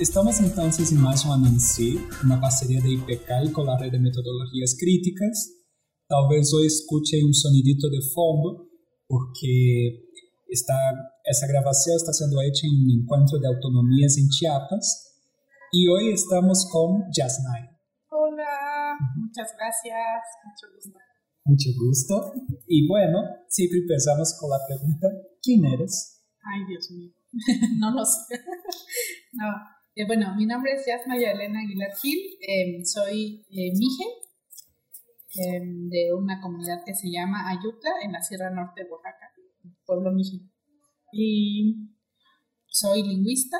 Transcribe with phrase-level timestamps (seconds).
[0.00, 4.72] Estamos entonces en mais um Anansi, uma parceria da IPECAL com a rede de metodologias
[4.72, 5.36] críticas.
[6.08, 8.66] Talvez hoje escutem um sonidito de fundo,
[9.06, 10.08] porque
[10.48, 10.74] está,
[11.26, 14.86] essa gravação está sendo feita em um encontro de autonomias em Chiapas.
[15.74, 17.68] E hoje estamos com Jasnay.
[18.10, 20.98] Hola, muchas gracias, mucho gusto.
[21.44, 22.32] Mucho gusto.
[22.66, 25.08] Y bueno, siempre empezamos con la pregunta,
[25.42, 26.24] ¿quién eres?
[26.42, 27.12] Ay, Dios mío,
[27.78, 28.40] no lo sé.
[29.34, 34.04] no, eh, bueno, mi nombre es Yasmaya Elena Aguilar Gil, eh, soy eh, mije
[35.34, 39.32] em, de una comunidad que se llama Ayutla en la Sierra Norte de Oaxaca,
[39.84, 40.40] pueblo mije.
[41.12, 41.90] Y
[42.66, 43.58] soy lingüista,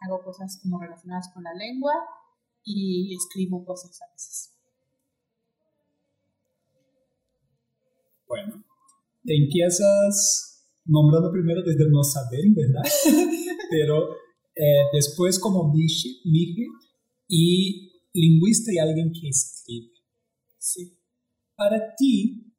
[0.00, 1.94] hago cosas como relacionadas con la lengua
[2.64, 4.54] y escribo cosas a veces.
[8.26, 8.64] Bueno,
[9.22, 12.82] te empiezas nombrando primero desde no saber, ¿verdad?
[13.70, 14.23] Pero
[14.56, 16.20] eh, después como Mije,
[17.28, 19.92] y lingüista y alguien que escribe.
[20.58, 20.98] Sí.
[21.56, 22.52] Para ti,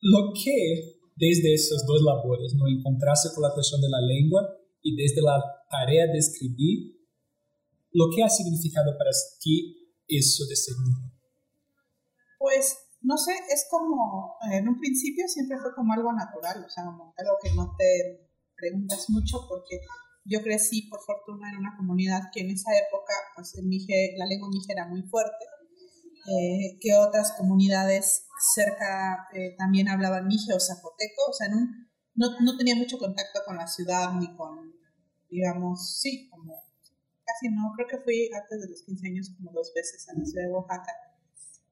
[0.00, 2.66] lo que desde esas dos labores, ¿no?
[2.66, 4.42] encontrarse con la cuestión de la lengua
[4.82, 6.94] y desde la tarea de escribir,
[7.92, 9.10] lo que ha significado para
[9.40, 10.74] ti eso de ser
[12.38, 16.84] Pues, no sé, es como, en un principio siempre fue como algo natural, o sea,
[16.84, 19.78] como algo que no te preguntas mucho porque
[20.24, 24.26] yo crecí, por fortuna, en una comunidad que en esa época, pues en Mije, la
[24.26, 25.44] lengua mije era muy fuerte,
[26.26, 32.56] eh, que otras comunidades cerca eh, también hablaban mije o zapoteco, o sea, no, no
[32.56, 34.72] tenía mucho contacto con la ciudad ni con,
[35.28, 36.64] digamos, sí, como
[37.24, 40.24] casi no, creo que fui antes de los 15 años como dos veces a la
[40.24, 40.92] ciudad de Oaxaca.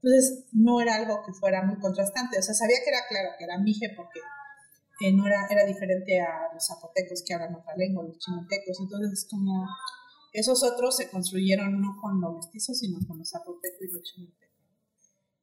[0.03, 3.45] Entonces, no era algo que fuera muy contrastante, o sea, sabía que era claro que
[3.45, 4.21] era mije porque
[5.13, 8.79] no era, era diferente a los zapotecos que hablan otra lengua, los chinotecos.
[8.81, 9.67] Entonces, como
[10.33, 14.43] esos otros se construyeron no con los mestizos, sino con los zapotecos y los chinotecos.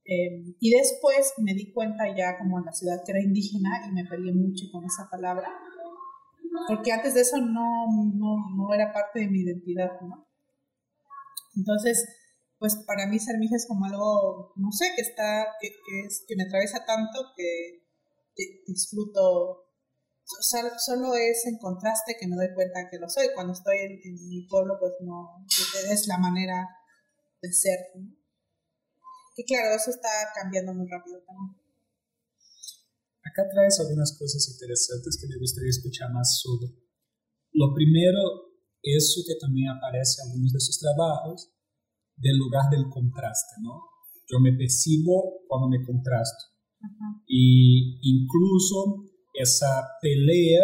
[0.05, 3.91] Em, y después me di cuenta ya como en la ciudad que era indígena y
[3.91, 5.47] me peleé mucho con esa palabra,
[6.67, 7.85] porque antes de eso no,
[8.15, 10.27] no, no era parte de mi identidad, ¿no?
[11.55, 12.07] Entonces,
[12.57, 16.25] pues para mí ser mija es como algo, no sé, que está, que, que, es,
[16.27, 17.87] que me atraviesa tanto que
[18.65, 19.65] disfruto.
[20.25, 23.27] solo es en contraste que me doy cuenta que lo soy.
[23.33, 25.45] Cuando estoy en, mi pueblo, pues no,
[25.91, 26.67] es la manera
[27.41, 27.79] de ser.
[29.35, 31.55] Y claro, eso está cambiando muy rápido también.
[33.23, 36.71] Acá traes algunas cosas interesantes que me gustaría escuchar más sobre.
[37.53, 38.19] Lo primero,
[38.81, 41.51] eso que también aparece en algunos de sus trabajos,
[42.15, 43.89] del lugar del contraste, ¿no?
[44.27, 46.58] Yo me percibo cuando me contrasto.
[47.27, 50.63] Y incluso esa pelea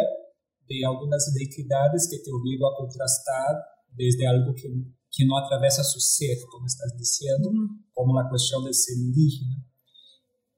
[0.68, 3.56] de algunas identidades que te obligan a contrastar
[3.96, 4.68] desde algo que,
[5.12, 7.50] que no atraviesa su ser, como estás diciendo,
[7.94, 9.64] como la cuestión del ser indígena.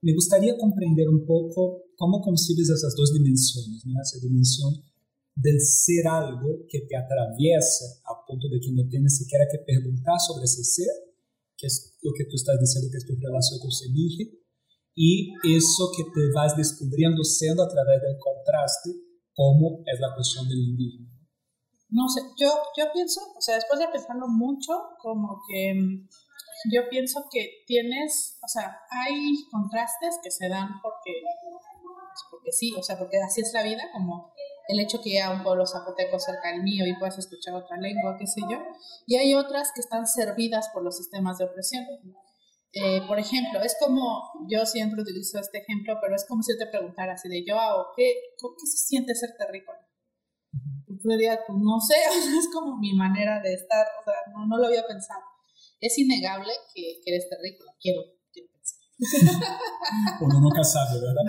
[0.00, 4.00] Me gustaría comprender un poco cómo concibes esas dos dimensiones, ¿no?
[4.00, 4.72] esa dimensión
[5.34, 10.18] del ser algo que te atraviesa a punto de que no tienes siquiera que preguntar
[10.18, 10.90] sobre ese ser,
[11.56, 14.30] que es lo que tú estás diciendo que es tu relación con el indígena,
[14.98, 18.90] y eso que te vas descubriendo siendo a través del contraste,
[19.32, 21.06] como es la cuestión del indígena.
[21.88, 26.08] No sé, yo, yo pienso, o sea, después de pensarlo mucho, como que mm,
[26.74, 32.74] yo pienso que tienes, o sea, hay contrastes que se dan porque, pues, porque sí,
[32.76, 34.32] o sea, porque así es la vida, como
[34.66, 38.16] el hecho que haya un pueblo zapoteco cerca del mío y puedas escuchar otra lengua,
[38.18, 38.58] qué sé yo,
[39.06, 41.86] y hay otras que están servidas por los sistemas de opresión.
[42.72, 46.58] Eh, por ejemplo, es como, yo siempre utilizo este ejemplo, pero es como si yo
[46.58, 49.80] te preguntara así de, yo hago, ¿qué, ¿qué se siente ser terrícola?
[50.86, 51.94] Y tú dirías, pues no sé,
[52.38, 55.22] es como mi manera de estar, o sea, no, no lo había pensado.
[55.80, 58.78] es innegable que, que eres terrícola, quiero, quiero pensar.
[60.20, 61.24] Uno nunca sabe, ¿verdad?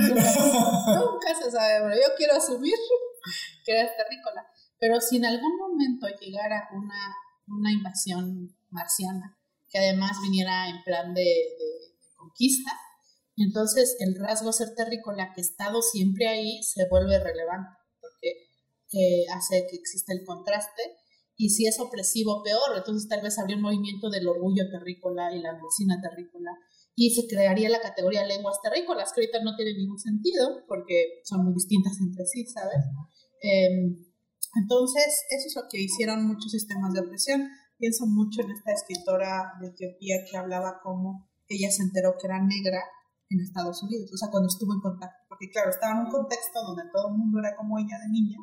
[0.99, 2.75] nunca se sabe, pero yo quiero asumir
[3.65, 4.45] que eres terrícola.
[4.77, 7.15] Pero si en algún momento llegara una,
[7.47, 9.38] una invasión marciana,
[9.69, 12.71] que además viniera en plan de, de conquista,
[13.39, 17.71] entonces el rasgo ser terrícola que ha estado siempre ahí se vuelve relevante,
[18.01, 18.49] porque
[18.91, 20.81] eh, hace que exista el contraste
[21.37, 22.75] y si es opresivo, peor.
[22.75, 26.51] Entonces tal vez habría un movimiento del orgullo terrícola y la medicina terrícola
[26.95, 31.45] y se crearía la categoría lenguas terrícolas, que ahorita no tiene ningún sentido porque son
[31.45, 32.83] muy distintas entre sí, ¿sabes?
[33.41, 34.05] Em,
[34.61, 37.47] entonces, eso es lo que hicieron muchos sistemas de opresión.
[37.79, 42.43] Pienso mucho en esta escritora de Etiopía que hablaba cómo ella se enteró que era
[42.43, 42.83] negra
[43.29, 46.61] en Estados Unidos, o sea, cuando estuvo en contacto, porque claro, estaba en un contexto
[46.65, 48.37] donde todo el mundo era como ella de niña,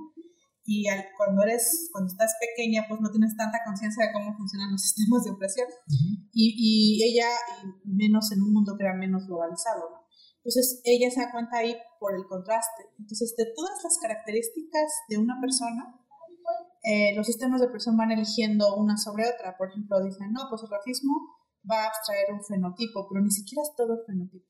[0.65, 0.87] y
[1.17, 5.25] cuando eres, cuando estás pequeña, pues no tienes tanta conciencia de cómo funcionan los sistemas
[5.25, 5.69] de opresión,
[6.32, 7.29] y, y, ella,
[7.85, 10.06] menos en un mundo que era menos globalizado, ¿no?
[10.39, 12.87] Entonces, ella se da cuenta ahí por el contraste.
[13.00, 16.06] Entonces, de todas las características de una persona,
[16.87, 19.56] eh, los sistemas de opresión van eligiendo una sobre otra.
[19.56, 21.12] Por ejemplo, dicen, no, pues el racismo
[21.69, 24.47] va a abstraer un fenotipo, pero ni siquiera es todo el fenotipo.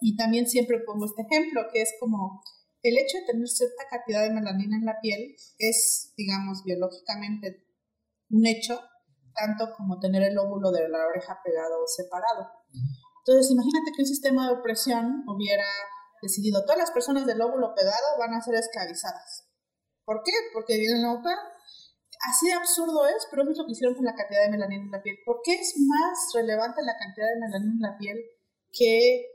[0.00, 2.42] Y también siempre pongo este ejemplo, que es como
[2.82, 7.64] el hecho de tener cierta cantidad de melanina en la piel es, digamos, biológicamente
[8.30, 8.80] un hecho,
[9.34, 12.50] tanto como tener el óvulo de la oreja pegado o separado.
[13.24, 15.66] Entonces, imagínate que un sistema de opresión hubiera
[16.20, 19.46] decidido todas las personas del óvulo pegado van a ser esclavizadas.
[20.04, 20.32] ¿Por qué?
[20.52, 21.22] Porque vienen a.
[22.20, 24.90] Así de absurdo es, pero es lo que hicieron con la cantidad de melanina en
[24.90, 25.16] la piel.
[25.24, 28.18] ¿Por qué es más relevante la cantidad de melanina en la piel
[28.72, 29.26] que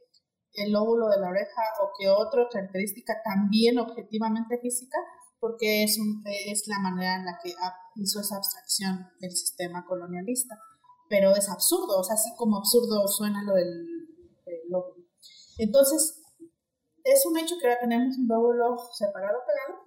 [0.56, 4.98] el lóbulo de la oreja o que otra característica también objetivamente física,
[5.40, 5.98] porque es,
[6.48, 7.54] es la manera en la que
[7.96, 10.58] hizo esa abstracción el sistema colonialista.
[11.10, 13.86] Pero es absurdo, o sea, así como absurdo suena lo del,
[14.70, 15.06] lóbulo.
[15.58, 16.22] Entonces,
[17.04, 19.85] es un hecho que ahora tenemos un lóbulo separado, pegado,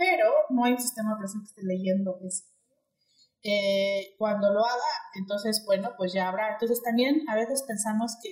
[0.00, 2.44] pero no hay un sistema presente que esté leyendo eso.
[3.42, 6.54] Eh, cuando lo haga, entonces, bueno, pues ya habrá.
[6.54, 8.30] Entonces, también a veces pensamos que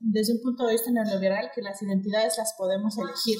[0.00, 3.38] desde un punto de vista neoliberal que las identidades las podemos elegir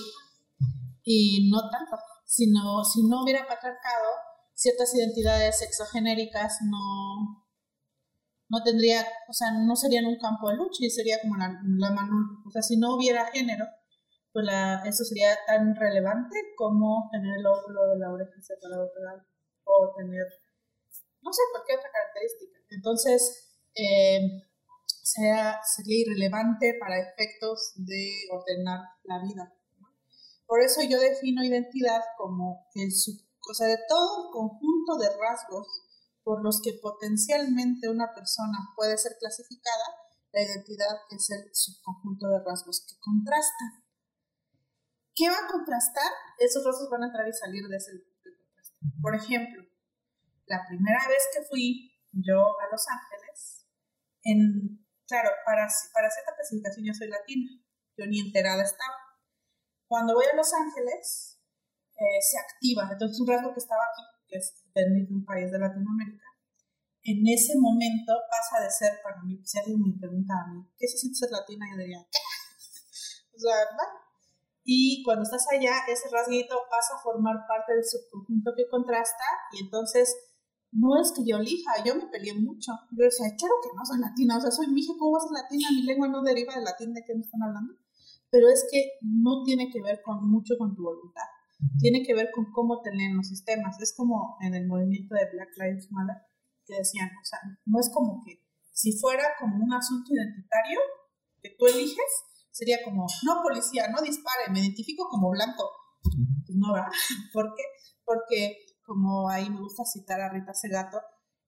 [1.02, 1.96] y no tanto.
[2.26, 4.06] Si no, si no hubiera patriarcado,
[4.54, 7.44] ciertas identidades sexogenéricas no,
[8.48, 11.90] no tendría, o sea, no serían un campo de lucha y sería como la, la
[11.90, 13.66] mano, o sea, si no hubiera género,
[14.36, 18.92] pues la, eso sería tan relevante como tener el óvulo de la oreja separado
[19.64, 20.26] o tener,
[21.22, 22.60] no sé, cualquier otra característica.
[22.68, 24.44] Entonces, eh,
[25.06, 29.54] sea, sería irrelevante para efectos de ordenar la vida.
[30.46, 32.90] Por eso yo defino identidad como el
[33.48, 35.66] o sea, de todo el conjunto de rasgos
[36.24, 39.84] por los que potencialmente una persona puede ser clasificada,
[40.32, 43.85] la identidad es el subconjunto de rasgos que contrastan.
[45.16, 46.12] ¿Qué va a contrastar?
[46.38, 47.92] Esos rasgos van a entrar y salir de ese
[48.22, 48.78] contraste.
[49.00, 49.64] Por ejemplo,
[50.46, 53.66] la primera vez que fui yo a Los Ángeles,
[54.22, 57.46] en Claro, para, para cierta clasificación yo soy latina,
[57.96, 58.98] yo ni enterada estaba.
[59.86, 61.38] Cuando voy a Los Ángeles,
[61.94, 65.58] eh, se activa, entonces un rasgo que estaba aquí, que es de un país de
[65.58, 66.26] Latinoamérica,
[67.04, 70.88] en ese momento pasa de ser para mí, si alguien me pregunta a mí, ¿qué
[70.88, 71.64] se siente ser latina?
[71.70, 72.18] Yo diría, ¿qué?
[73.30, 74.05] o sea, ¿no?
[74.68, 79.62] Y cuando estás allá, ese rasguito pasa a formar parte del subconjunto que contrasta y
[79.62, 80.10] entonces
[80.72, 82.72] no es que yo elija, yo me peleé mucho.
[82.90, 85.38] Yo decía, claro que no soy latina, o sea, soy mija, ¿cómo vas a ser
[85.38, 85.68] latina?
[85.70, 87.74] Mi lengua no deriva del latín de qué me están hablando.
[88.28, 91.30] Pero es que no tiene que ver con mucho con tu voluntad,
[91.78, 93.80] tiene que ver con cómo te leen los sistemas.
[93.80, 96.16] Es como en el movimiento de Black Lives Matter
[96.66, 98.42] que decían, o sea, no es como que
[98.72, 100.80] si fuera como un asunto identitario
[101.40, 102.12] que tú eliges,
[102.56, 105.70] sería como, no policía, no dispare, me identifico como blanco.
[106.02, 106.88] Pues no, va
[107.32, 107.62] ¿Por qué?
[108.04, 110.98] Porque como ahí me gusta citar a Rita Segato,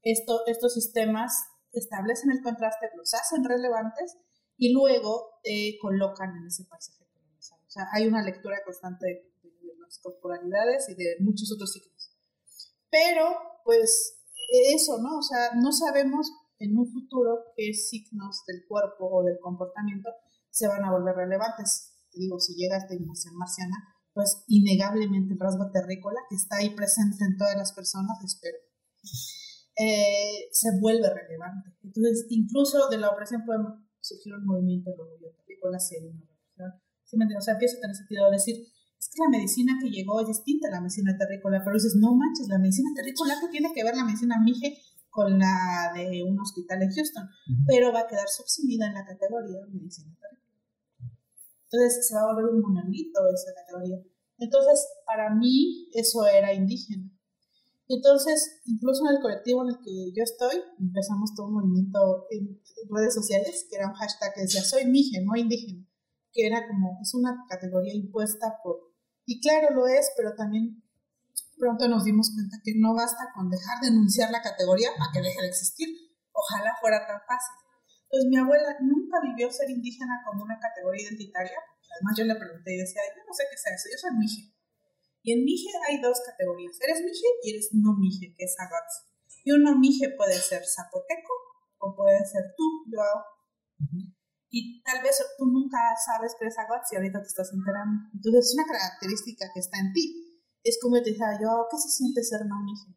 [0.03, 1.33] esto, estos sistemas
[1.73, 4.19] establecen el contraste, los hacen relevantes
[4.59, 7.63] y luego te colocan en ese paisaje colonizado.
[7.67, 9.29] O sea, hay una lectura constante de,
[9.81, 12.13] las corporalidades y de muchos otros ciclos.
[12.91, 13.35] Pero,
[13.65, 14.21] pues,
[14.75, 15.19] eso, ¿no?
[15.19, 20.11] O sea, no sabemos en un futuro qué signos del cuerpo o del comportamiento
[20.59, 21.95] se van a volver relevantes.
[22.11, 23.77] Te digo, si llega esta invasión marciana,
[24.13, 28.59] pues innegablemente el rasgo terrícola, que está ahí presente en todas las personas, espero,
[29.79, 31.79] eh, se vuelve relevante.
[31.85, 33.63] Entonces, incluso de la opresión puede
[34.01, 37.39] surgir un movimiento de orgullo terrícola si hay una represión.
[37.39, 40.67] O sea, empieza a tener sentido decir, es que la medicina que llegó es distinta
[40.67, 43.95] a la medicina terrícola, pero dices, no manches, la medicina terrícola, ¿qué tiene que ver
[43.95, 47.29] la medicina mije con la de un hospital en Houston,
[47.67, 50.15] pero va a quedar subsumida en la categoría medicina
[51.71, 53.99] Entonces se va a volver un monolito esa categoría.
[54.39, 57.11] Entonces, para mí eso era indígena.
[57.89, 62.61] Entonces, incluso en el colectivo en el que yo estoy, empezamos todo un movimiento en
[62.91, 65.87] redes sociales, que era un hashtag que decía, soy mije, no indígena,
[66.33, 68.93] que era como, es una categoría impuesta por...
[69.25, 70.83] Y claro, lo es, pero también
[71.59, 75.21] pronto nos dimos cuenta que no basta con dejar de enunciar la categoría para que
[75.21, 75.89] deje de existir.
[76.33, 77.68] Ojalá fuera tan fácil.
[78.09, 81.61] Entonces, mi abuela nunca vivió ser indígena como una categoría identitaria.
[81.93, 84.53] Además, yo le pregunté y decía, yo no sé qué sea eso, yo soy mije.
[85.23, 86.81] Y en Mije hay dos categorías.
[86.81, 89.05] Eres Mije y eres no Mije, que es Agats.
[89.45, 91.33] Y un no Mije puede ser zapoteco
[91.79, 93.03] o puede ser tú, yo
[94.49, 98.09] Y tal vez tú nunca sabes que eres Agats y ahorita te estás enterando.
[98.15, 100.41] Entonces es una característica que está en ti.
[100.65, 102.97] Es como te decía yo, ¿qué se siente ser no Mije?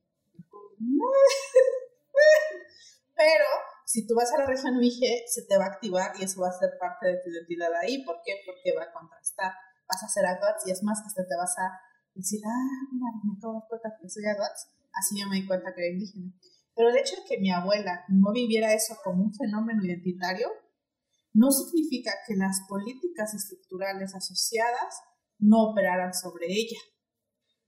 [3.15, 3.45] Pero
[3.91, 6.48] si tú vas a la región Mije, se te va a activar y eso va
[6.48, 8.05] a ser parte de tu identidad ahí.
[8.05, 8.39] ¿Por qué?
[8.45, 9.51] Porque va a contrastar.
[9.86, 11.75] Vas a ser Agats y es más, hasta te vas a
[12.15, 15.75] decir, ah, mira, me acabo de cuenta que soy Aguats, así yo me di cuenta
[15.75, 16.31] que era indígena.
[16.74, 20.48] Pero el hecho de que mi abuela no viviera eso como un fenómeno identitario,
[21.33, 25.03] no significa que las políticas estructurales asociadas
[25.38, 26.79] no operaran sobre ella.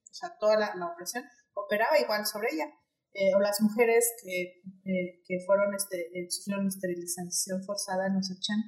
[0.10, 2.72] O sea, toda la, opresión operaba igual sobre ella.
[3.13, 8.32] Eh, o las mujeres que, eh, que fueron, este, eh, sufrieron esterilización forzada en los
[8.32, 8.67] 80,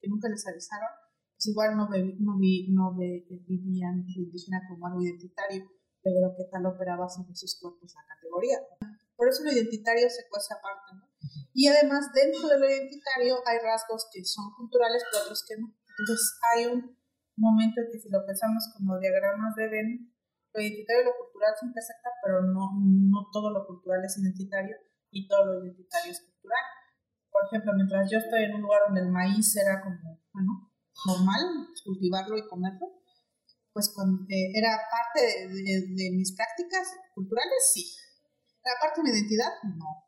[0.00, 0.88] que nunca les avisaron,
[1.36, 5.68] pues igual no, no, vi, no vivían indígena como algo identitario,
[6.02, 8.58] pero que tal operaba sobre sus cuerpos la categoría.
[9.14, 11.12] Por eso lo identitario se cuece aparte, ¿no?
[11.52, 15.68] Y además, dentro de lo identitario hay rasgos que son culturales, pero otros que no.
[15.98, 16.96] Entonces, hay un
[17.36, 20.14] momento en que si lo pensamos como diagramas de Venn,
[20.54, 24.76] lo identitario y lo cultural se intersectan, pero no, no todo lo cultural es identitario
[25.10, 26.64] y todo lo identitario es cultural.
[27.30, 30.72] Por ejemplo, mientras yo estoy en un lugar donde el maíz era como, bueno,
[31.06, 33.02] normal, cultivarlo y comerlo,
[33.72, 37.84] pues cuando, eh, era parte de, mis prácticas culturales, sí.
[38.62, 39.48] ¿Era parte de mi identidad?
[39.64, 40.04] No.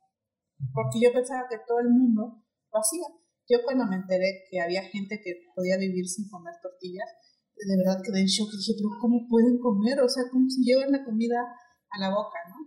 [0.72, 3.08] Porque yo pensaba que todo el mundo lo hacía.
[3.48, 7.08] Yo cuando me enteré que había gente que podía vivir sin comer tortillas,
[7.56, 10.00] de verdad quedé en shock y dije, pero ¿cómo pueden comer?
[10.00, 11.38] O sea, ¿cómo se llevan la comida
[11.90, 12.60] a la boca, no?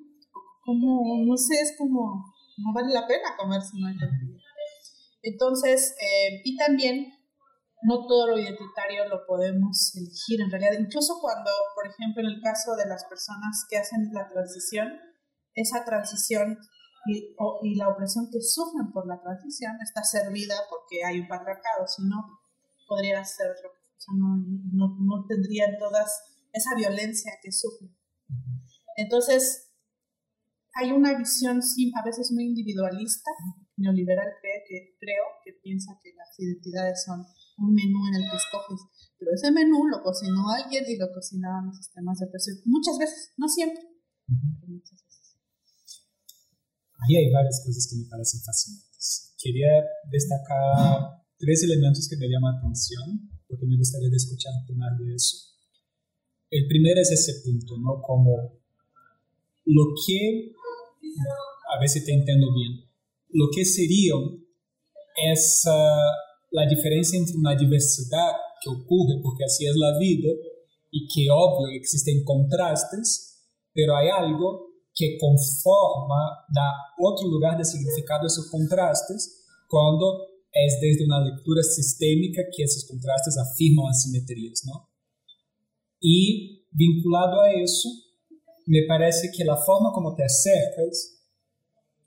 [0.63, 4.43] Como, no sé, es como, no vale la pena comer si no hay tortillas.
[5.21, 7.13] Entonces, eh, y también
[7.83, 10.79] no todo lo identitario lo podemos elegir en realidad.
[10.79, 14.99] Incluso cuando, por ejemplo, en el caso de las personas que hacen la transición,
[15.53, 16.57] esa transición
[17.07, 22.03] y, la opresión que sufren por la transición está servida porque hay un patriarcado, si
[22.03, 22.17] no,
[22.87, 23.55] podría ser,
[23.97, 24.37] o sea, no,
[24.73, 26.11] no, no tendrían todas
[26.53, 27.95] esa violencia que sufren.
[28.95, 29.67] Entonces,
[30.73, 33.31] hay una visión sí, a veces muy individualista,
[33.77, 37.25] neoliberal creo que, creo que piensa que las identidades son
[37.57, 38.81] un menú en el que escoges,
[39.17, 42.57] pero ese menú lo cocinó alguien y lo cocinaban los sistemas de presión.
[42.65, 43.81] Muchas veces, no siempre,
[44.67, 45.37] muchas veces.
[47.01, 49.33] Ahí hay varias cosas que me parecen fascinantes.
[49.41, 55.15] Quería destacar tres elementos que me llaman la atención, porque me gustaría escuchar más de
[55.15, 55.37] eso.
[56.49, 58.01] El primero es ese punto, ¿no?
[58.01, 58.59] Como
[59.65, 60.53] lo que,
[61.75, 62.89] a ver si te entiendo bien,
[63.29, 64.13] lo que sería
[65.31, 65.75] esa
[66.51, 70.31] la diferencia entre una diversidad que ocurre, porque así es la vida,
[70.91, 78.23] y que obvio existen contrastes, pero hay algo que conforma, da otro lugar de significado
[78.23, 84.89] a esos contrastes, cuando es desde una lectura sistémica que esos contrastes afirman asimetrías, ¿no?
[85.99, 87.89] Y vinculado a eso,
[88.65, 91.17] me parece que la forma como te acercas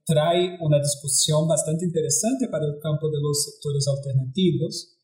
[0.04, 4.96] trae una discusión bastante interesante para el campo de los sectores alternativos,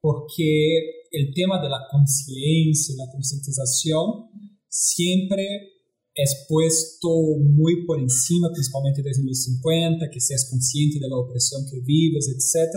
[0.00, 4.30] porque el tema de la conciencia, la concientización,
[4.68, 5.73] siempre
[6.14, 7.08] es puesto
[7.42, 12.28] muy por encima, principalmente desde los 50, que seas consciente de la opresión que vives,
[12.30, 12.70] etc.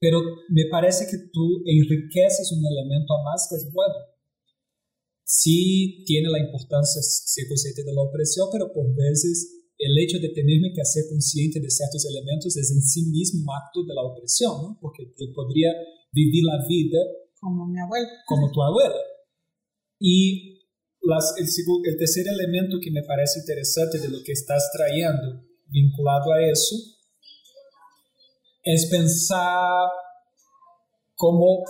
[0.00, 3.94] Pero me parece que tú enriqueces un elemento a más que es bueno.
[5.22, 10.30] Sí tiene la importancia ser consciente de la opresión, pero por veces el hecho de
[10.30, 14.02] tenerme que hacer consciente de ciertos elementos es en sí mismo un acto de la
[14.02, 14.78] opresión, ¿no?
[14.80, 15.72] Porque yo podría
[16.12, 16.98] vivir la vida
[17.38, 18.08] como mi abuela.
[18.26, 19.00] Como tu abuela.
[19.98, 20.49] Y
[21.02, 21.46] las, el,
[21.84, 26.76] el tercer elemento que me parece interesante de lo que estás trayendo vinculado a eso
[28.62, 29.88] es pensar
[31.16, 31.64] cómo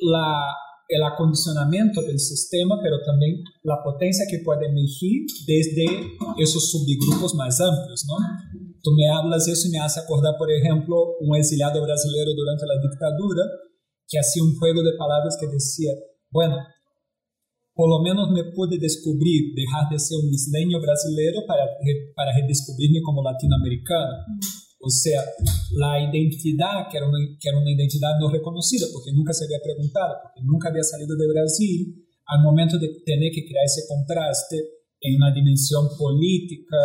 [0.00, 0.54] la
[0.88, 5.84] el acondicionamiento del sistema, pero también la potencia que puede emergir desde
[6.38, 8.16] esos subgrupos más amplios, ¿no?
[8.82, 12.64] Tú me hablas de eso y me hace acordar, por ejemplo, un exiliado brasileño durante
[12.64, 13.42] la dictadura
[14.08, 15.92] que hacía un juego de palabras que decía,
[16.30, 16.56] bueno,
[17.78, 21.62] por lo menos me pude descubrir, dejar de ser un isleño brasileño para,
[22.18, 24.26] para redescubrirme como latinoamericano.
[24.82, 25.22] O sea,
[25.78, 29.62] la identidad, que era, una, que era una identidad no reconocida, porque nunca se había
[29.62, 34.58] preguntado, porque nunca había salido de Brasil, al momento de tener que crear ese contraste
[34.98, 36.82] en una dimensión política,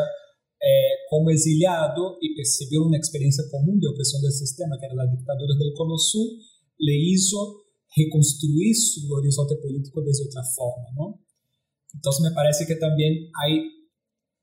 [0.62, 5.10] eh, como exiliado y percibir una experiencia común de opresión del sistema, que era la
[5.10, 6.38] dictadura del Cono Sur,
[6.78, 7.63] le hizo
[7.96, 11.26] reconstruir su horizonte político desde otra forma, ¿no?
[11.94, 13.84] Entonces me parece que también hay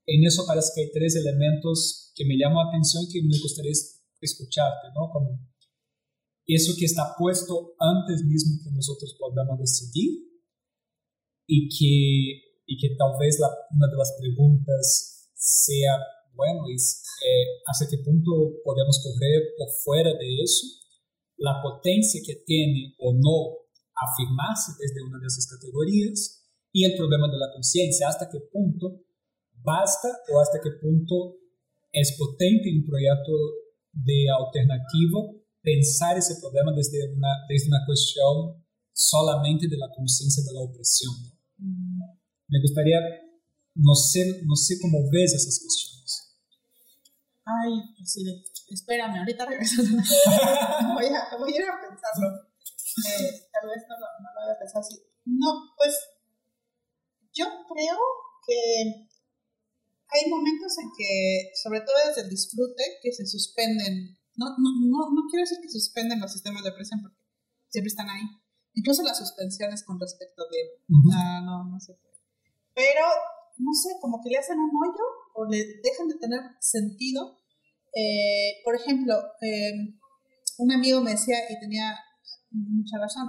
[0.07, 3.37] en eso parece que hay tres elementos que me llaman la atención y que me
[3.39, 3.71] gustaría
[4.19, 5.09] escucharte, ¿no?
[5.11, 5.39] Como
[6.45, 10.19] eso que está puesto antes mismo que nosotros podamos decidir
[11.47, 15.97] y que, y que tal vez la, una de las preguntas sea,
[16.33, 18.31] bueno, es, eh, ¿hasta qué punto
[18.63, 20.67] podemos correr por fuera de eso?
[21.41, 23.65] La potencia que tiene o no
[23.97, 29.01] afirmarse desde una de esas categorías y el problema de la conciencia, hasta qué punto
[29.63, 31.37] basta o hasta qué punto
[31.91, 33.33] es potente un proyecto
[33.91, 40.53] de alternativo pensar ese problema desde una, desde una cuestión solamente de la conciencia de
[40.53, 41.13] la opresión.
[42.47, 42.99] Me gustaría,
[43.75, 46.37] no sé, no sé cómo ves esas cuestiones.
[47.45, 48.23] Ay, sí,
[48.73, 49.81] espérame, ahorita regreso.
[50.93, 52.51] voy, a, voy a ir a pensarlo.
[53.07, 54.99] Eh, tal vez no no lo había pensado así.
[55.25, 55.95] No, pues
[57.33, 57.97] yo creo
[58.45, 59.07] que
[60.11, 65.11] hay momentos en que, sobre todo desde el disfrute, que se suspenden, no, no, no,
[65.11, 67.17] no quiero decir que suspenden los sistemas de presión porque
[67.69, 68.23] siempre están ahí,
[68.73, 70.83] incluso las suspensiones con respecto de,
[71.15, 72.17] ah, no, no se puede.
[72.73, 73.05] Pero,
[73.57, 75.03] no sé, como que le hacen un hoyo
[75.35, 77.40] o le dejan de tener sentido.
[77.93, 79.71] Eh, por ejemplo, eh,
[80.57, 81.97] un amigo me decía, y tenía
[82.51, 83.27] mucha razón,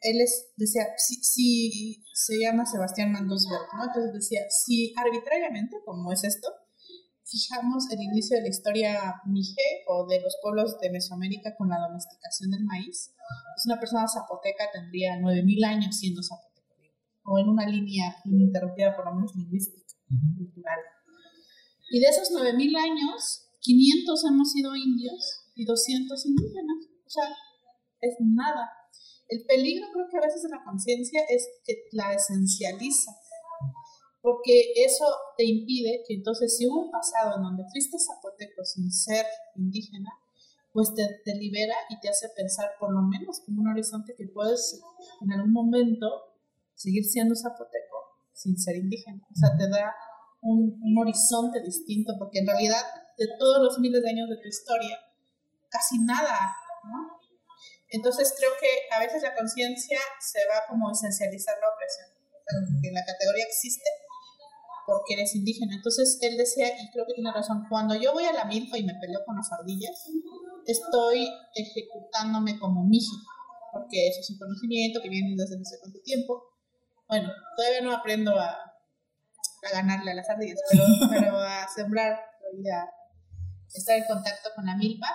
[0.00, 3.84] él es, decía, si, se llama Sebastián Mandosberg, ¿no?
[3.84, 6.48] Entonces decía, si arbitrariamente, como es esto,
[7.24, 11.78] fijamos el inicio de la historia mije o de los pueblos de Mesoamérica con la
[11.78, 13.12] domesticación del maíz,
[13.54, 16.74] pues una persona zapoteca tendría 9.000 años siendo zapoteco,
[17.24, 19.94] o en una línea ininterrumpida por lo menos lingüística,
[20.36, 20.78] cultural.
[21.90, 26.88] Y de esos 9.000 años, 500 hemos sido indios y 200 indígenas.
[27.04, 27.28] O sea,
[28.00, 28.70] es nada.
[29.28, 33.12] El peligro creo que a veces de la conciencia es que la esencializa,
[34.22, 35.04] porque eso
[35.36, 39.26] te impide que entonces si hubo un pasado en donde fuiste zapoteco sin ser
[39.56, 40.12] indígena,
[40.72, 44.28] pues te, te, libera y te hace pensar por lo menos como un horizonte que
[44.28, 44.80] puedes
[45.20, 46.06] en algún momento
[46.74, 47.96] seguir siendo zapoteco
[48.32, 49.26] sin ser indígena.
[49.30, 49.92] O sea, te da
[50.42, 52.82] un, horizonte distinto, porque en realidad
[53.16, 54.98] de todos los miles de años de tu historia,
[55.68, 57.18] casi nada, ¿no?
[57.90, 63.04] Entonces creo que a veces la conciencia se va como esencializar la opresión, que la
[63.04, 63.88] categoría existe
[64.88, 65.74] porque eres indígena.
[65.76, 68.84] Entonces él decía, y creo que tiene razón, cuando yo voy a la milpa y
[68.84, 70.08] me peleo con las ardillas,
[70.64, 73.16] estoy ejecutándome como miji,
[73.70, 76.42] porque eso es un conocimiento que viene desde no sé cuánto tiempo.
[77.06, 78.67] Bueno, todavía no aprendo a,
[79.66, 82.18] a ganarle a las ardillas, pero, pero a sembrar
[82.56, 82.86] y a
[83.74, 85.08] estar en contacto con la milpa,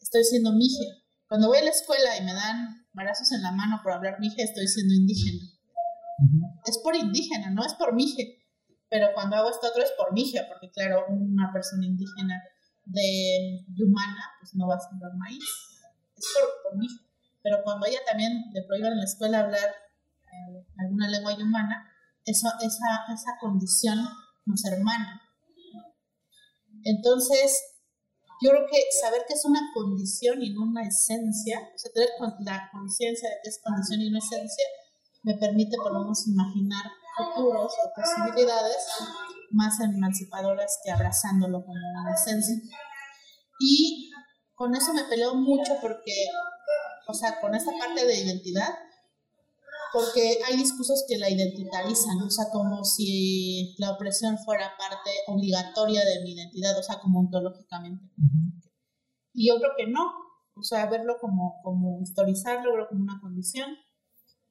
[0.00, 3.78] estoy siendo mije cuando voy a la escuela y me dan brazos en la mano
[3.84, 5.46] por hablar mije, estoy siendo indígena.
[6.66, 8.44] Es por indígena, no es por mije.
[8.88, 12.42] Pero cuando hago esto otro es por mije, porque claro, una persona indígena
[12.84, 15.44] de Yumana pues no va a sembrar maíz.
[16.16, 16.26] Es
[16.64, 16.98] por, mije.
[17.44, 19.70] Pero cuando ella también le prohíban en la escuela hablar
[20.32, 21.89] eh, alguna lengua yumana,
[22.24, 23.98] eso, esa, esa condición
[24.46, 25.20] nos hermana.
[26.84, 27.60] Entonces,
[28.42, 32.08] yo creo que saber que es una condición y no una esencia, o sea, tener
[32.40, 34.64] la conciencia de que es condición y no esencia,
[35.22, 36.84] me permite por lo menos imaginar
[37.16, 38.76] futuros o posibilidades
[39.50, 42.56] más emancipadoras que abrazándolo como una esencia.
[43.58, 44.10] Y
[44.54, 46.14] con eso me peleo mucho porque,
[47.08, 48.70] o sea, con esta parte de identidad,
[49.92, 56.04] porque hay discursos que la identitarizan, o sea, como si la opresión fuera parte obligatoria
[56.04, 58.04] de mi identidad, o sea, como ontológicamente.
[59.32, 60.12] Y yo creo que no,
[60.54, 63.70] o sea, verlo como, como historizarlo, verlo como una condición.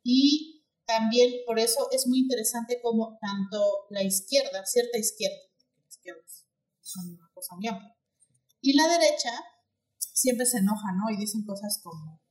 [0.03, 5.37] Y también por eso es muy interesante como tanto la izquierda, cierta izquierda,
[6.81, 7.95] es una cosa muy amplia,
[8.61, 9.31] y la derecha
[9.97, 11.13] siempre se enoja, ¿no?
[11.13, 12.21] Y dicen cosas como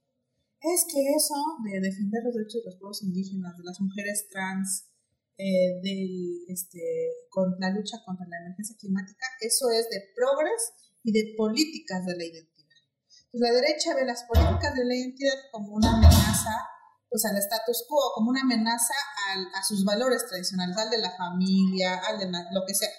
[0.60, 4.90] es que eso de defender los derechos de los pueblos indígenas, de las mujeres trans,
[5.38, 6.82] eh, del, este,
[7.30, 12.16] con la lucha contra la emergencia climática, eso es de progres y de políticas de
[12.16, 12.78] la identidad.
[13.30, 16.50] Pues la derecha ve las políticas de la identidad como una amenaza
[17.08, 18.94] pues, al status quo, como una amenaza
[19.54, 22.90] a sus valores tradicionales, al de la familia, al de lo que sea.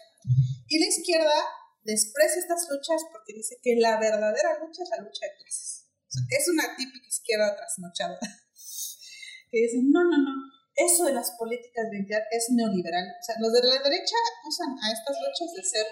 [0.67, 1.43] Y la izquierda
[1.83, 5.88] desprecia estas luchas porque dice que la verdadera lucha es la lucha de clases.
[6.29, 8.19] Es una típica izquierda trasnochada.
[9.51, 10.33] que dicen, no, no, no,
[10.75, 13.03] eso de las políticas de identidad es neoliberal.
[13.03, 15.87] O sea, los de la derecha acusan a estas luchas de ser,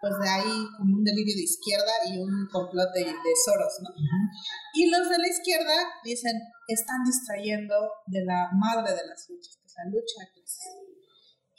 [0.00, 3.90] pues de ahí como un delirio de izquierda y un complot de, de Soros, ¿no?
[4.74, 6.38] Y los de la izquierda dicen,
[6.68, 7.74] están distrayendo
[8.06, 10.91] de la madre de las luchas, que es la lucha de clases.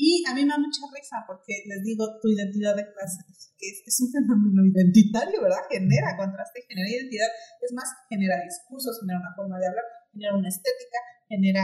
[0.04, 3.24] Y a mí me da mucha risa porque les digo, tu identidad de clase,
[3.56, 5.64] que es, es, un fenómeno identitario, ¿verdad?
[5.72, 7.32] Genera contraste, genera identidad,
[7.64, 11.00] es más, genera discursos, genera una forma de hablar, genera una estética,
[11.32, 11.64] genera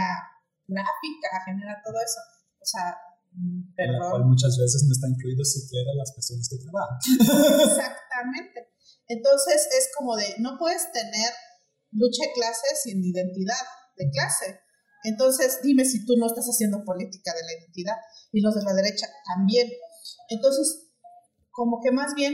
[0.72, 2.24] gráfica, genera todo eso.
[2.64, 2.96] O sea,
[3.36, 3.96] mm, perdón.
[3.96, 6.96] En la cual muchas veces no está incluido siquiera las personas que trabajan.
[7.76, 8.72] Exactamente.
[9.12, 11.32] Entonces es como de, no puedes tener
[11.92, 13.68] lucha de clase sin identidad
[14.00, 14.64] de clase.
[15.04, 17.96] Entonces dime si tú no estás haciendo política de la identidad
[18.32, 19.70] y los de la derecha también.
[20.30, 20.92] Entonces,
[21.52, 22.34] como que más bien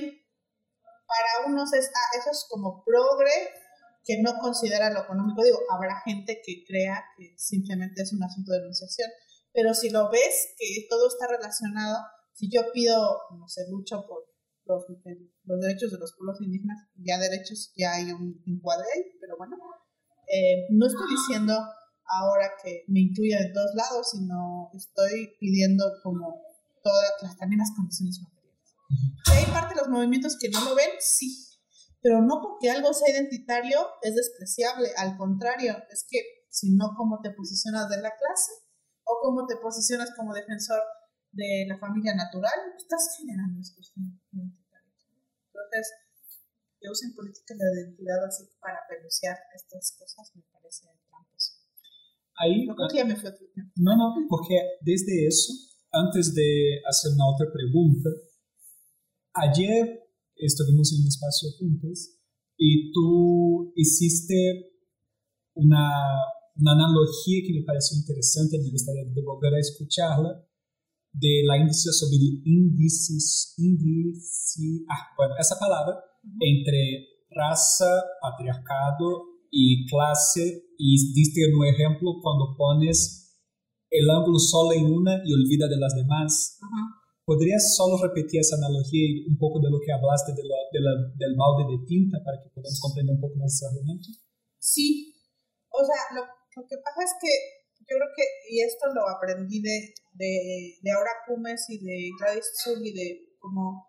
[1.08, 3.32] para unos es, ah, eso es como progre,
[4.04, 5.44] que no considera lo económico.
[5.44, 9.10] Digo, habrá gente que crea que simplemente es un asunto de enunciación,
[9.52, 11.98] pero si lo ves que todo está relacionado,
[12.34, 14.26] si yo pido, no sé, lucho por
[14.66, 14.86] los,
[15.62, 18.86] derechos de los pueblos indígenas, ya derechos, ya hay un encuadre
[19.22, 19.56] pero bueno,
[20.28, 21.54] eh, no estoy diciendo
[22.08, 26.42] ahora que me incluya de todos lados, sino estoy pidiendo como
[26.84, 28.76] todas las, también las condiciones materiales.
[29.32, 30.92] ¿Hay parte de los movimientos que no lo ven?
[31.00, 31.46] Sí,
[32.02, 37.20] pero no porque algo sea identitario es despreciable, al contrario, es que si no, ¿cómo
[37.22, 38.52] te posicionas de la clase?
[39.04, 40.82] ¿O cómo te posicionas como defensor
[41.32, 42.54] de la familia natural?
[42.78, 45.10] Estás generando estos identitarios.
[45.48, 45.94] Entonces,
[46.80, 50.88] que usen políticas de identidad así para peluciar estas cosas me parece.
[52.38, 53.32] Ahí, no, ya me fue
[53.76, 55.54] no, no, porque desde eso,
[55.92, 58.10] antes de hacer una otra pregunta,
[59.34, 60.02] ayer
[60.36, 62.20] estuvimos en un espacio juntos
[62.58, 64.72] y tú hiciste
[65.54, 65.92] una,
[66.58, 70.46] una analogía que me pareció interesante, me gustaría de volver a escucharla,
[71.14, 76.04] de la índice sobre índices, índice, ah, bueno, esa palabra,
[76.42, 83.40] entre raza, patriarcado y clase, y diste un ejemplo cuando pones
[83.88, 86.60] el ángulo solo en una y olvida de las demás.
[87.24, 90.92] ¿Podrías solo repetir esa analogía y un poco de lo que hablaste de de la,
[91.16, 94.12] del balde de tinta para que podamos comprender un poco más ese argumento?
[94.60, 95.16] Sí,
[95.72, 97.32] o sea, lo, lo, que pasa es que
[97.80, 100.32] yo creo que, y esto lo aprendí de, de,
[100.84, 103.88] de Aura Cumes y de Gladys Zul y de como,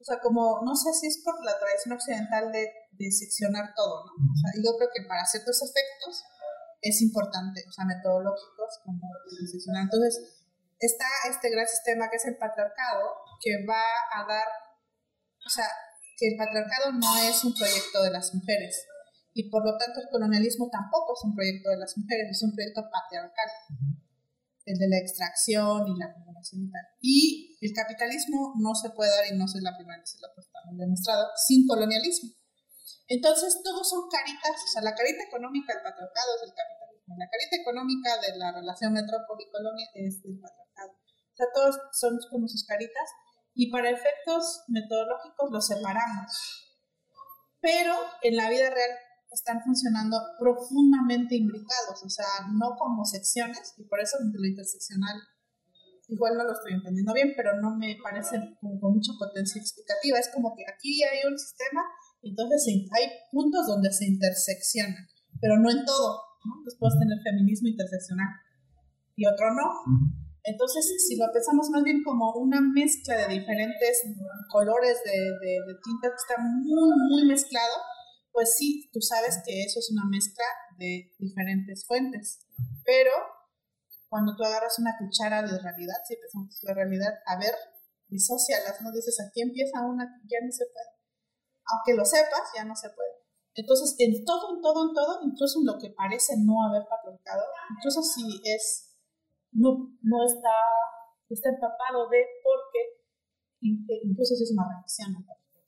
[0.00, 4.04] o sea, como, no sé si es por la tradición occidental de, de seccionar todo,
[4.06, 4.32] ¿no?
[4.32, 6.24] O sea, yo creo que para ciertos efectos
[6.80, 9.00] es importante, o sea, metodológicos, como
[9.50, 9.84] seccionar.
[9.84, 10.44] Entonces,
[10.78, 13.82] está este gran sistema que es el patriarcado, que va
[14.14, 14.46] a dar,
[15.44, 15.66] o sea,
[16.16, 18.86] que el patriarcado no es un proyecto de las mujeres
[19.38, 22.52] y por lo tanto el colonialismo tampoco es un proyecto de las mujeres, es un
[22.54, 23.50] proyecto patriarcal,
[24.66, 26.82] el de la extracción y la acumulación y tal.
[27.00, 30.74] Y el capitalismo no se puede dar, y no soy la primera vez que lo
[30.74, 32.30] he demostrado, sin colonialismo.
[33.08, 37.28] Entonces, todos son caritas, o sea, la carita económica del patriarcado es el capitalismo, la
[37.28, 40.68] carita económica de la relación metrópoli-colonia es el patriarcado
[41.38, 43.08] sea, todos son como sus caritas
[43.54, 46.74] y para efectos metodológicos los separamos.
[47.60, 48.90] Pero en la vida real
[49.30, 55.16] están funcionando profundamente imbricados, o sea, no como secciones, y por eso lo interseccional
[56.08, 60.18] igual no lo estoy entendiendo bien, pero no me parece con, mucha potencia explicativa.
[60.18, 61.84] Es como que aquí hay un sistema,
[62.22, 65.06] entonces hay puntos donde se interseccionan,
[65.40, 66.20] pero no en todo.
[66.44, 66.52] ¿no?
[66.58, 68.28] Entonces puedes tener feminismo interseccional
[69.16, 69.66] y otro no.
[70.44, 74.02] Entonces, si lo pensamos más bien como una mezcla de diferentes
[74.50, 77.74] colores de, de, tinta que está muy, muy mezclado,
[78.32, 80.44] pues sí, tú sabes que eso es una mezcla
[80.78, 82.46] de diferentes fuentes.
[82.84, 83.10] Pero
[84.08, 87.52] cuando tú agarras una cuchara de realidad, si pensamos la realidad, a ver,
[88.08, 88.90] disocialas, ¿no?
[88.92, 90.97] Dices, aquí empieza una, ya no se puede.
[91.70, 93.18] Aunque lo sepas, ya no se puede.
[93.54, 97.42] Entonces, en todo, en todo, en todo, incluso en lo que parece no haber patriarcado,
[97.76, 98.88] incluso si es
[99.52, 100.54] no, no está,
[101.28, 102.98] está empapado de porque
[103.60, 105.16] incluso si es una reacción,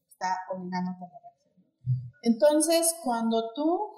[0.08, 2.10] está obligándote a la reacción.
[2.22, 3.92] Entonces, cuando tú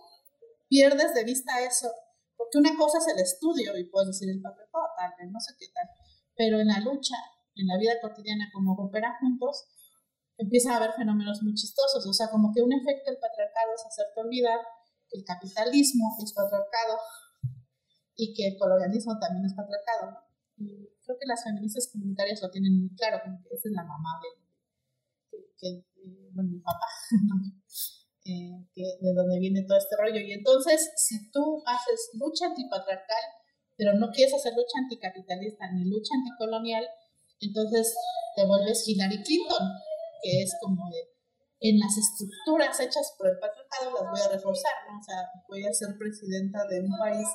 [0.68, 1.90] pierdes de vista eso,
[2.36, 5.54] porque una cosa es el estudio y puedes decir el papel, oh, tal, no sé
[5.58, 5.88] qué tal,
[6.34, 7.16] pero en la lucha,
[7.56, 9.66] en la vida cotidiana, como operan juntos,
[10.42, 13.86] empieza a haber fenómenos muy chistosos, o sea, como que un efecto del patriarcado es
[13.86, 14.58] hacerte olvidar
[15.08, 16.98] que el capitalismo es patriarcado
[18.16, 20.18] y que el colonialismo también es patriarcado,
[20.56, 23.84] Y creo que las feministas comunitarias lo tienen muy claro, como que esa es la
[23.84, 25.84] mamá de, que,
[26.32, 26.86] bueno, mi papá,
[28.24, 30.20] eh, de donde viene todo este rollo.
[30.20, 33.24] Y entonces, si tú haces lucha antipatriarcal,
[33.76, 36.86] pero no quieres hacer lucha anticapitalista ni lucha anticolonial,
[37.40, 37.94] entonces
[38.36, 39.66] te vuelves Hillary Clinton,
[40.22, 41.10] que es como de,
[41.60, 44.98] en las estructuras hechas por el patriarcado las voy a reforzar, ¿no?
[44.98, 47.26] O sea, voy a ser presidenta de un país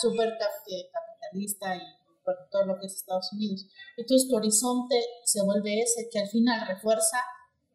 [0.00, 1.80] súper capitalista y
[2.24, 3.66] por todo lo que es Estados Unidos.
[3.96, 7.18] Entonces tu horizonte se vuelve ese que al final refuerza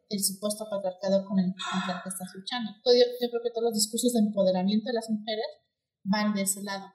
[0.10, 2.72] el supuesto patriarcado con el, contra el que estás luchando.
[2.86, 5.48] Yo, yo creo que todos los discursos de empoderamiento de las mujeres
[6.04, 6.94] van de ese lado.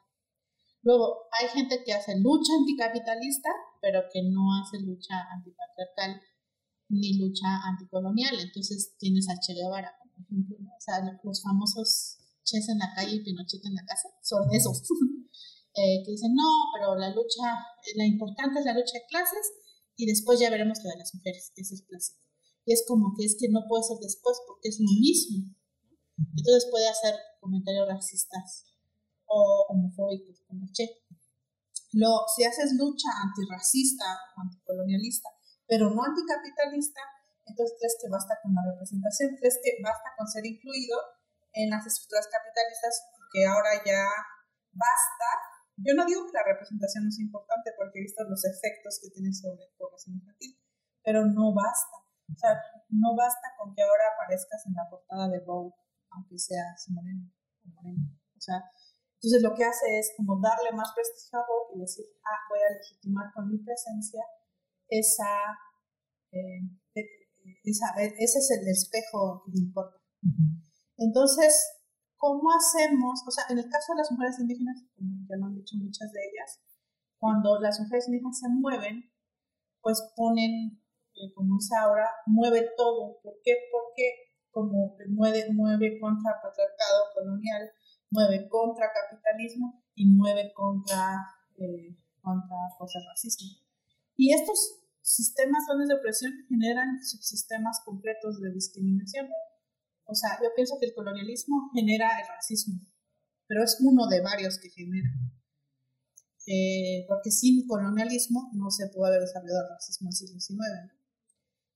[0.82, 6.20] Luego, hay gente que hace lucha anticapitalista, pero que no hace lucha antipatriarcal
[6.92, 8.38] ni lucha anticolonial.
[8.38, 13.16] Entonces tienes a Che Guevara, por ejemplo, o sea, los famosos Ches en la calle
[13.16, 14.83] y Pinochet en la casa, son esos,
[15.74, 17.55] eh, que dicen, no, pero la lucha,
[17.94, 19.46] la importante es la lucha de clases
[19.96, 22.18] y después ya veremos lo de las mujeres, que es clásico.
[22.64, 25.55] Y es como que es que no puede ser después porque es lo mismo.
[26.18, 28.66] Entonces puede hacer comentarios racistas
[29.26, 30.87] o homofóbicos como Che.
[31.92, 34.05] Lo, si haces lucha antirracista
[34.37, 35.28] o anticolonialista,
[35.72, 37.00] pero no anticapitalista,
[37.48, 41.00] entonces crees que basta con la representación, crees que basta con ser incluido
[41.56, 42.92] en las estructuras capitalistas,
[43.32, 44.04] que ahora ya
[44.68, 45.28] basta.
[45.80, 49.16] Yo no digo que la representación no sea importante porque he visto los efectos que
[49.16, 50.61] tiene sobre la población infantil,
[51.00, 52.04] pero no basta.
[52.28, 52.52] O sea,
[52.92, 55.72] no basta con que ahora aparezcas en la portada de Vogue,
[56.12, 57.32] aunque seas moreno
[57.64, 58.61] O sea,
[59.16, 62.61] entonces lo que hace es como darle más prestigio a Vogue y decir, ah, voy
[62.61, 64.20] a legitimar con mi presencia
[64.98, 65.28] esa,
[66.33, 66.61] eh,
[67.64, 69.96] esa ese es el espejo que importa.
[70.96, 71.55] Entonces,
[72.16, 73.22] ¿cómo hacemos?
[73.26, 76.12] O sea, en el caso de las mujeres indígenas, como ya lo han dicho muchas
[76.12, 76.61] de ellas,
[77.18, 79.11] cuando las mujeres indígenas se mueven,
[79.81, 80.83] pues ponen
[81.35, 83.20] como dice ahora, mueve todo.
[83.22, 83.55] ¿Por qué?
[83.70, 84.02] Porque
[84.50, 87.70] como mueve, mueve contra patriarcado colonial,
[88.11, 91.16] mueve contra capitalismo y mueve contra,
[91.57, 93.48] eh, contra cosas racismo.
[94.16, 99.29] Y estos sistemas de opresión generan subsistemas concretos de discriminación.
[100.05, 102.81] O sea, yo pienso que el colonialismo genera el racismo,
[103.47, 105.11] pero es uno de varios que genera.
[106.47, 111.03] Eh, porque sin colonialismo no se puede haber desarrollado el racismo en el siglo XIX.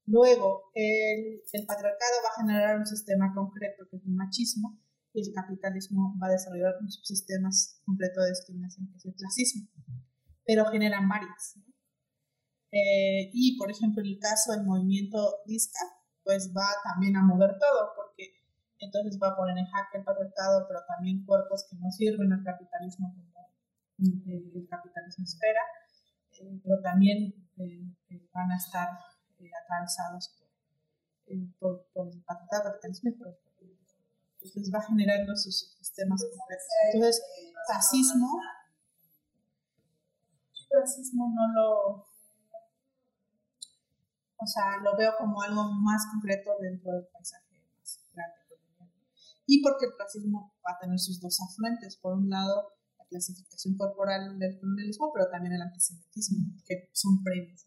[0.06, 4.80] Luego, el, patriarcado va a generar un sistema concreto que es el machismo
[5.12, 7.50] y el capitalismo va a desarrollar un subsistema
[7.84, 9.68] completo de discriminación que es el clasismo,
[10.44, 11.58] pero generan varias.
[12.72, 15.80] Eh, y, por ejemplo, en el caso del movimiento DISCA,
[16.24, 18.34] pues va también a mover todo, porque
[18.78, 22.42] entonces va a poner en jaque el patriarcado, pero también cuerpos que no sirven al
[22.42, 23.26] capitalismo como
[23.98, 25.60] el capitalismo espera,
[26.40, 28.88] eh, pero también eh, van a estar
[29.38, 30.36] eh, atravesados
[31.28, 33.10] eh, por, por, el capitalismo
[34.46, 36.66] entonces va generando sus sistemas complejos.
[36.92, 37.22] Entonces,
[37.66, 38.40] fascismo,
[40.70, 42.06] fascismo no lo,
[44.38, 47.44] o sea, lo veo como algo más concreto dentro del paisaje
[47.78, 48.36] más grande.
[49.46, 51.96] Y porque el racismo va a tener sus dos afluentes.
[51.96, 57.66] Por un lado, la clasificación corporal del colonialismo, pero también el antisemitismo, que son premios.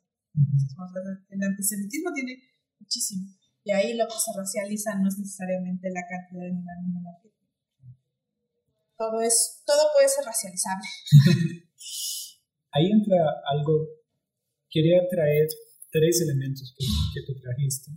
[1.29, 2.43] El antisemitismo tiene
[2.79, 3.27] muchísimo.
[3.63, 7.19] Y ahí lo que se racializa no es necesariamente la cantidad de melanina en la
[7.21, 7.33] piel.
[8.97, 10.87] Todo, es, todo puede ser racializable.
[12.71, 13.17] ahí entra
[13.51, 13.87] algo.
[14.69, 15.47] Quería traer
[15.91, 17.91] tres elementos que, que tú trajiste.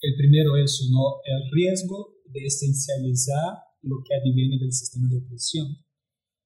[0.00, 1.22] El primero es ¿no?
[1.24, 5.66] el riesgo de esencializar lo que adviene del sistema de opresión.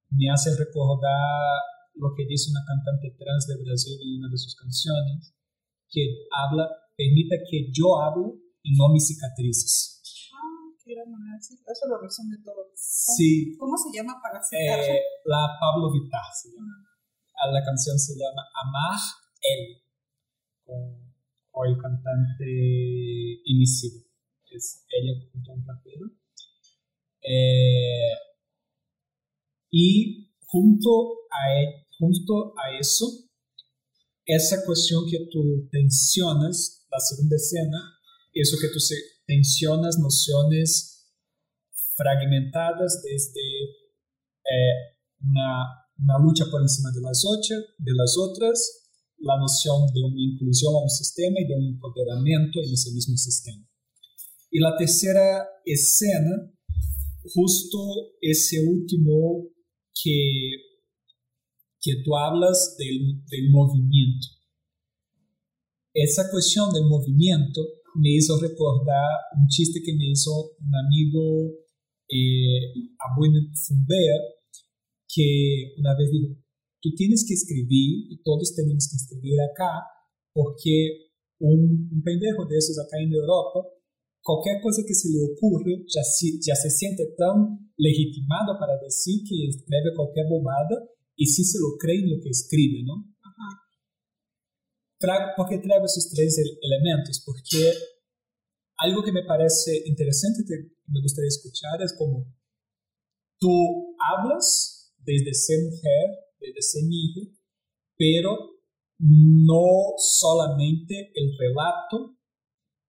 [0.09, 1.57] Me hace recordar
[1.97, 5.33] lo que dice una cantante trans de Brasil en una de sus canciones,
[5.89, 10.29] que habla, permita que yo hable y no mis cicatrices.
[10.33, 12.69] Ah, qué manera Eso lo resume todo.
[12.75, 13.55] Sí.
[13.57, 16.73] ¿Cómo se llama para eh, La Pablo Vittar se llama.
[17.33, 17.51] Ah.
[17.51, 18.99] La canción se llama Amar
[19.41, 19.81] Él,
[20.67, 21.07] con,
[21.65, 24.03] el cantante Inicido.
[24.51, 26.05] Es ella junto a un rapero.
[27.23, 28.13] Eh,
[29.71, 33.27] y junto a él, justo a eso,
[34.25, 37.97] esa cuestión que tú tensionas, la segunda escena,
[38.33, 38.79] eso que tú
[39.25, 40.97] tensionas nociones
[41.95, 43.41] fragmentadas desde
[44.45, 45.65] eh, una,
[45.97, 48.86] una, lucha por encima de las, ocho, de las otras,
[49.19, 53.17] la noción de una inclusión a un sistema y de un empoderamiento en ese mismo
[53.17, 53.67] sistema.
[54.51, 56.51] Y la tercera escena,
[57.33, 57.77] justo
[58.21, 59.49] ese último
[59.93, 60.51] que,
[61.81, 64.27] que tú hablas del, del movimiento.
[65.93, 67.61] Esa cuestión del movimiento
[67.95, 71.67] me hizo recordar un chiste que me hizo un amigo
[72.09, 74.15] eh, Abuelo Fumbea,
[75.07, 76.35] que una vez dijo,
[76.87, 79.83] tú tienes que escribir y todos tenemos que escribir acá
[80.31, 83.67] porque un, un pendejo de esos acá en Europa
[84.27, 86.03] cualquier cosa que se le ocurre ya,
[86.43, 90.83] ya se siente tan legitimado para decir que escribe cualquier bobada
[91.15, 93.07] y si se lo cree en lo que escribe, ¿no?
[94.99, 97.23] Trago, ¿Por qué traigo esos tres elementos?
[97.25, 97.71] Porque
[98.79, 102.27] algo que me parece interesante que me gustaría escuchar es como
[103.39, 106.05] tú hablas desde ser mujer,
[106.39, 107.21] desde ser hija,
[107.97, 108.57] pero
[108.99, 112.17] no solamente el relato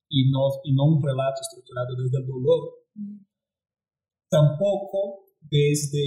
[0.09, 2.79] y no, y no un relato estructurado desde el dolor,
[4.31, 6.01] tampoco desde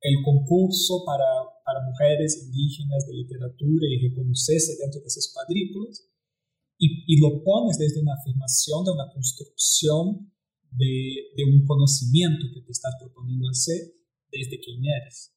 [0.00, 1.24] el concurso para,
[1.64, 6.08] para mujeres indígenas de literatura y reconocerse dentro de esos cuadrículos,
[6.78, 10.30] y, y, lo pones desde una afirmación, de una construcción
[10.72, 13.94] de, de, un conocimiento que te estás proponiendo hacer
[14.30, 15.35] desde quién eres.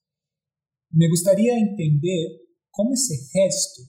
[0.92, 3.84] Me gustaría entender cómo ese gesto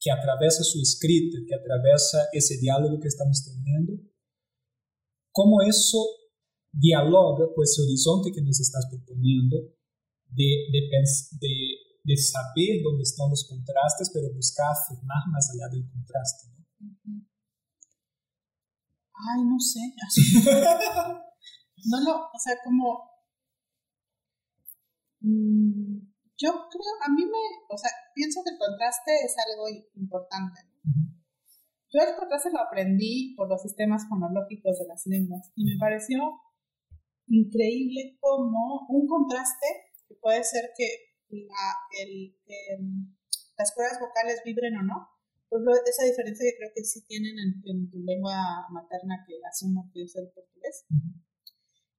[0.00, 3.92] que atraviesa su escrita, que atraviesa ese diálogo que estamos teniendo,
[5.32, 5.98] cómo eso
[6.70, 9.56] dialoga con ese horizonte que nos estás proponiendo
[10.28, 10.90] de, de,
[11.40, 11.54] de,
[12.04, 16.48] de saber dónde están los contrastes, pero buscar afirmar más allá del contraste.
[16.50, 16.54] ¿no?
[19.14, 19.80] Ay, no sé.
[21.86, 23.10] no lo, o sea, como...
[26.36, 30.60] Yo creo, a mí me, o sea, pienso que el contraste es algo importante.
[31.92, 36.18] Yo el contraste lo aprendí por los sistemas fonológicos de las lenguas y me pareció
[37.28, 40.88] increíble como un contraste, que puede ser que
[41.30, 42.36] la, el,
[43.56, 45.14] las cuerdas vocales vibren o no,
[45.54, 49.88] por ejemplo, esa diferencia que creo que sí tienen en, tu lengua materna, que asumo
[49.94, 50.84] que es el portugués,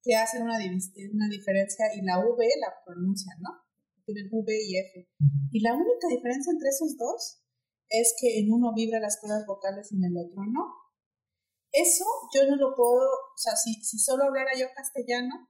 [0.04, 3.64] que hacen una, una diferencia y la V la pronuncian, ¿no?
[4.06, 5.08] Tienen V y F.
[5.52, 7.41] Y la única diferencia entre esos dos
[7.89, 10.74] es que en uno vibra las cuerdas vocales y en el otro no.
[11.72, 15.50] Eso yo no lo puedo, o sea, si, si solo hablara yo castellano,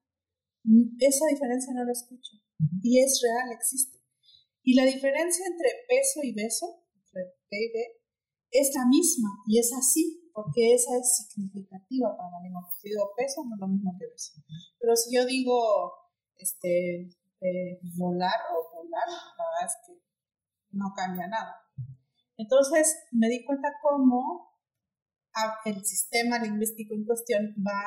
[0.99, 2.37] esa diferencia no la escucho.
[2.81, 3.99] Y es real, existe.
[4.63, 8.05] Y la diferencia entre peso y beso, entre P y B,
[8.51, 12.67] es la misma y es así, porque esa es significativa para la lengua.
[12.81, 14.33] Si digo peso, no es lo mismo que beso.
[14.79, 15.93] Pero si yo digo,
[16.37, 17.09] este,
[17.97, 20.01] volar o volar, la verdad es que
[20.71, 21.61] no cambia nada.
[22.37, 24.51] Entonces me di cuenta cómo
[25.65, 27.83] el sistema lingüístico en cuestión va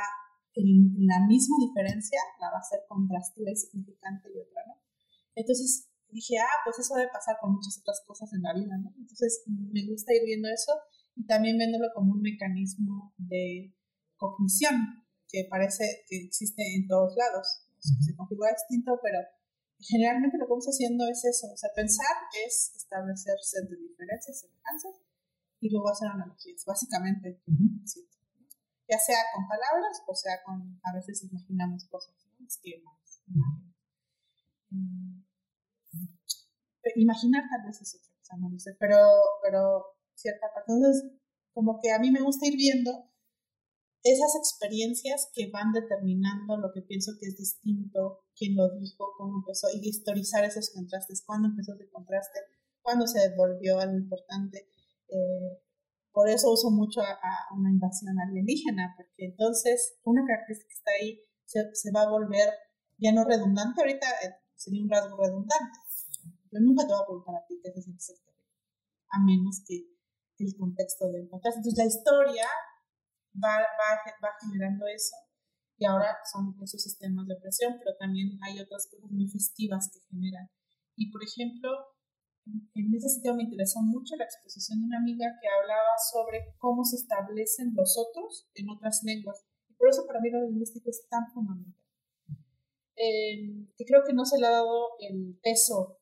[0.55, 4.75] en la misma diferencia, la va a ser contrastiva y significante y otra no.
[5.35, 8.75] Entonces dije, ah, pues eso debe pasar con muchas otras cosas en la vida.
[8.99, 10.73] Entonces me gusta ir viendo eso
[11.15, 13.75] y también viéndolo como un mecanismo de
[14.17, 17.65] cognición que parece que existe en todos lados.
[17.79, 19.19] Se configura distinto, pero
[19.81, 23.37] generalmente lo que vamos haciendo es eso, o sea, pensar es establecer
[23.69, 25.01] de diferencias, semejanzas
[25.61, 27.41] y luego hacer analogías, básicamente,
[28.89, 32.47] ya sea con palabras o sea con, a veces imaginamos cosas, ¿no?
[32.47, 33.23] esquemas,
[34.71, 35.23] mm.
[36.97, 38.97] Imaginar tal vez es otra cosa, no lo sé, pero,
[39.43, 40.73] pero cierta parte.
[40.73, 41.05] Entonces,
[41.53, 43.11] como que a mí me gusta ir viendo
[44.11, 49.39] esas experiencias que van determinando lo que pienso que es distinto, quién lo dijo, cómo
[49.39, 52.39] empezó, y historizar esos contrastes, cuándo empezó ese contraste,
[52.83, 54.69] cuándo se devolvió algo importante.
[55.09, 55.63] Eh,
[56.13, 57.19] por eso uso mucho a,
[57.57, 62.49] una invasión alienígena, porque entonces una característica que está ahí se, se va a volver
[62.99, 65.79] ya no redundante, ahorita eh, sería un rasgo redundante.
[66.51, 68.29] Yo nunca te voy a preguntar a ti qué se siente
[69.11, 69.87] a menos que
[70.39, 71.61] el contexto del contraste.
[71.61, 72.47] Entonces la historia
[73.43, 73.91] va, va,
[74.23, 75.17] va generando eso.
[75.79, 80.01] Y ahora son esos sistemas de presión, pero también hay otras cosas muy festivas que
[80.11, 80.51] generan.
[80.97, 81.71] Y por ejemplo,
[82.75, 86.85] en ese sentido me interesó mucho la exposición de una amiga que hablaba sobre cómo
[86.85, 89.45] se establecen los otros en otras lenguas.
[89.69, 91.75] Y por eso para mí lo lingüístico es tan fundamental.
[92.97, 96.01] Eh, creo que no se le ha dado el peso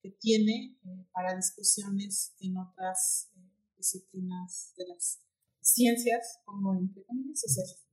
[0.00, 3.40] que tiene eh, para discusiones en otras eh,
[3.76, 5.20] disciplinas de las
[5.60, 7.84] ciencias, como entre comillas, sociales.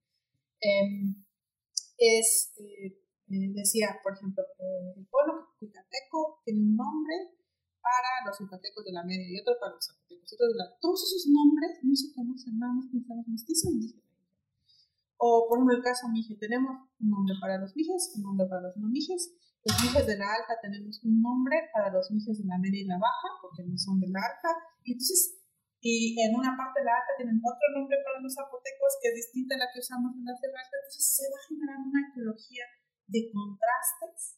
[0.60, 1.24] Em,
[1.98, 2.98] es, eh,
[3.30, 4.44] eh, decía, por ejemplo,
[4.96, 7.38] el pueblo yucateco tiene un nombre
[7.82, 10.34] para los yucatecos de la media y otro para los zapotecos.
[10.34, 14.04] Otro de la, todos esos nombres no se conocen, nada más pensamos mestizo indígena.
[15.18, 18.62] O, por ejemplo, el caso Mije, tenemos un nombre para los Mijes, un nombre para
[18.70, 19.34] los no Mijes.
[19.66, 22.86] Los Mijes de la alta tenemos un nombre para los Mijes de la media y
[22.86, 24.50] la baja, porque no son de la alta.
[24.84, 25.37] Y entonces,
[25.88, 29.16] y en una parte de la alta tienen otro nombre para los zapotecos que es
[29.24, 30.76] distinta a la que usamos en la Sierra Alta.
[30.84, 32.66] Entonces se va generando una ecología
[33.08, 34.36] de contrastes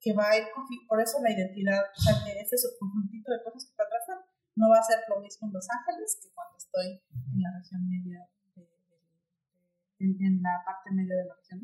[0.00, 0.48] que va a ir,
[0.88, 4.24] por eso la identidad, o sea, que este subconjuntito de cosas que trazar
[4.56, 7.84] no va a ser lo mismo en Los Ángeles que cuando estoy en la región
[7.88, 8.26] media
[10.02, 11.60] en, la parte media de la región.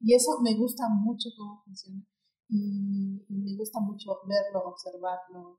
[0.00, 2.00] Y eso me gusta mucho cómo funciona.
[2.48, 5.58] Y, me gusta mucho verlo, observarlo.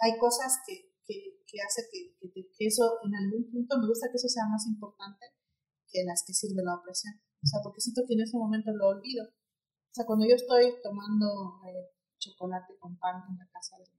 [0.00, 4.16] Hay cosas que, que, que hace que, que, eso, en algún punto, me gusta que
[4.16, 5.26] eso sea más importante
[5.90, 7.14] que las que sirve la opresión.
[7.42, 9.24] O sea, porque siento que en ese momento lo olvido.
[9.24, 13.98] O sea, cuando yo estoy tomando eh, chocolate con pan en la casa de mi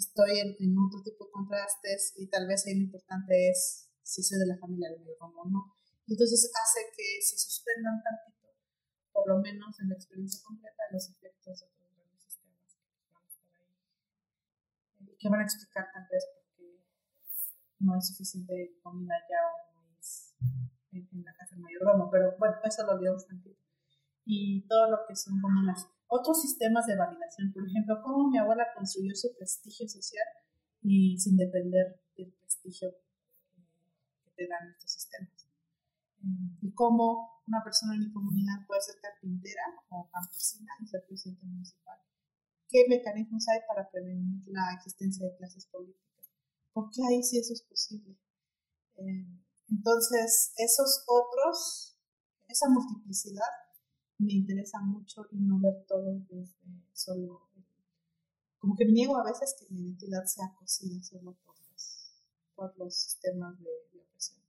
[0.00, 4.38] estoy en, otro tipo de contrastes y tal vez ahí lo importante es si soy
[4.38, 5.76] de la familia del medio o no.
[6.06, 8.48] Y entonces hace que se suspendan tantito,
[9.12, 13.22] por lo menos en la experiencia concreta, los efectos de todos los sistemas que van
[13.22, 13.78] a estar ahí.
[14.98, 16.82] Y que van a explicar tal vez por qué
[17.78, 20.34] no hay suficiente comida ya o no es
[20.92, 22.10] en, la casa del mayordomo.
[22.10, 23.60] Pero bueno, eso lo olvidamos tantito.
[24.24, 28.38] Y todo lo que son como las otros sistemas de validación, por ejemplo, cómo mi
[28.38, 30.26] abuela construyó su prestigio social
[30.82, 32.90] y sin depender del prestigio
[34.24, 35.30] que te dan estos sistemas.
[36.62, 41.44] Y cómo una persona en mi comunidad puede ser carpintera o campesina y ser presidente
[41.46, 41.98] municipal.
[42.70, 46.30] ¿Qué mecanismos hay para prevenir la existencia de clases políticas?
[46.72, 48.16] ¿Por qué ahí sí eso es posible?
[48.96, 49.26] Eh,
[49.68, 51.98] entonces, esos otros,
[52.46, 53.50] esa multiplicidad
[54.18, 57.48] me interesa mucho y no ver todo desde solo,
[58.58, 62.12] como que me niego a veces que mi identidad sea cosida solo por los,
[62.54, 64.40] por los sistemas de, opresión.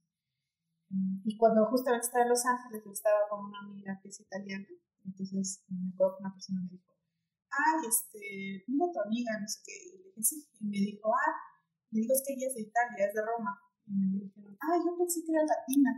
[0.90, 4.68] Mm, y cuando justamente estaba en Los Ángeles, estaba con una amiga que es italiana,
[5.06, 6.91] entonces me acuerdo que una persona me dijo,
[7.52, 11.12] ay, este, mira tu amiga, no sé qué, y le dije, sí, y me dijo,
[11.12, 11.36] ah,
[11.92, 13.52] me dijo, es que ella es de Italia, es de Roma,
[13.86, 15.90] y me dijeron, ah, yo pensé que era latina,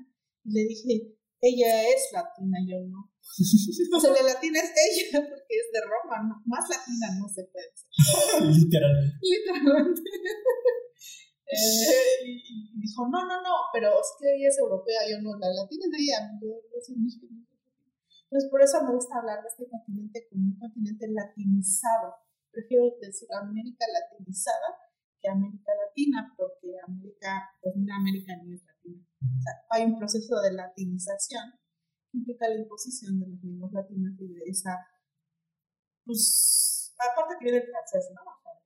[0.44, 0.94] y le dije,
[1.40, 3.12] ella es latina, yo no.
[3.96, 7.70] o sea, la latina es ella, porque es de Roma, más latina no se puede
[7.76, 7.88] ser.
[8.42, 9.18] Literalmente.
[9.22, 10.02] Literalmente.
[11.55, 15.52] eh, y, dijo, no, no, no, pero es que ella es europea, yo no, la
[15.52, 17.44] latina es de ella, yo, yo soy mexicana.
[18.31, 22.14] Entonces, por eso me gusta hablar de este continente como un continente latinizado.
[22.51, 24.85] Prefiero decir América latinizada
[25.20, 29.07] que América Latina, porque América, pues mira, América no es latina.
[29.22, 31.53] O sea, hay un proceso de latinización
[32.11, 34.77] que implica la imposición de las lenguas latinas y de esa,
[36.05, 38.20] pues, aparte que viene el francés, ¿no?
[38.20, 38.62] O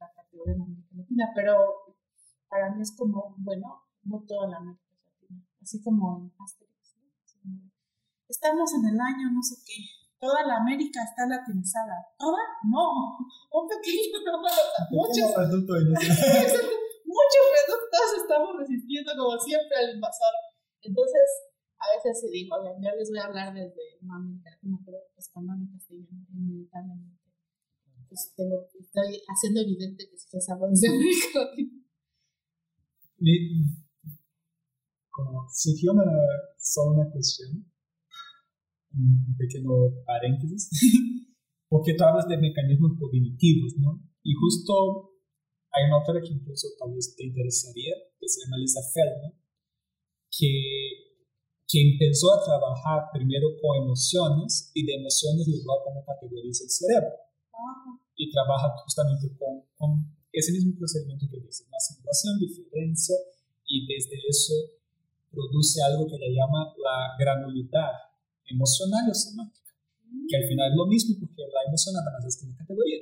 [0.00, 1.96] la categoría de América Latina, pero
[2.48, 6.96] para mí es como, bueno, no toda la América Latina, así como en Asterix,
[7.44, 7.71] ¿no?
[8.32, 9.84] Estamos en el año no sé qué,
[10.16, 12.00] toda la América está latinizada.
[12.16, 12.40] ¿Toda?
[12.64, 13.20] No,
[13.52, 14.56] un pequeño número.
[14.88, 15.28] Muchos,
[17.12, 20.32] muchos reductos estamos resistiendo como siempre al invasor.
[20.80, 21.28] Entonces,
[21.76, 25.28] a veces sí digo, yo les voy a hablar desde no América Latina, pero pues
[25.28, 27.28] cuando hablo castellano, inevitablemente,
[28.08, 31.84] pues tengo, estoy haciendo evidente que les hablo desde América Latina.
[35.10, 36.08] Como surgió una,
[36.56, 37.71] solo una cuestión
[38.94, 39.70] un pequeño
[40.04, 40.70] paréntesis,
[41.68, 44.02] porque tú hablas de mecanismos cognitivos, ¿no?
[44.22, 45.12] Y justo
[45.72, 49.32] hay una autora que incluso tal vez te interesaría, que se llama Lisa Feldman,
[50.30, 51.24] que,
[51.66, 57.12] que empezó a trabajar primero con emociones y de emociones a cómo categoriza el cerebro.
[58.16, 63.16] Y trabaja justamente con, con ese mismo procedimiento que dice, la simulación, diferencia,
[63.66, 64.54] y desde eso
[65.30, 67.90] produce algo que le llama la granulidad
[68.46, 69.72] emocional o semántica,
[70.28, 73.00] que al final es lo mismo porque la emoción nada más es una categoría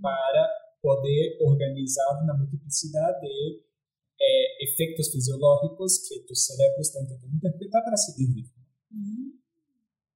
[0.00, 0.46] para
[0.80, 3.66] poder organizar una multiplicidad de
[4.16, 8.50] eh, efectos fisiológicos que tu cerebro está intentando interpretar para seguir vivo.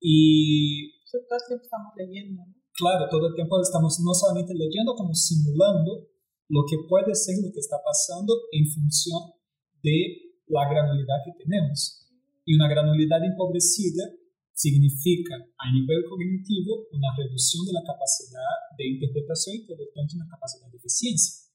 [0.01, 2.55] Y todo el tiempo estamos leyendo, ¿no?
[2.73, 6.09] Claro, todo el tiempo estamos no solamente leyendo, como simulando
[6.49, 9.37] lo que puede ser lo que está pasando en función
[9.83, 12.09] de la granulidad que tenemos.
[12.45, 14.09] Y una granulidad empobrecida
[14.61, 20.21] significa, a nivel cognitivo, una reducción de la capacidad de interpretación y, por lo tanto,
[20.21, 21.49] una capacidad de eficiencia.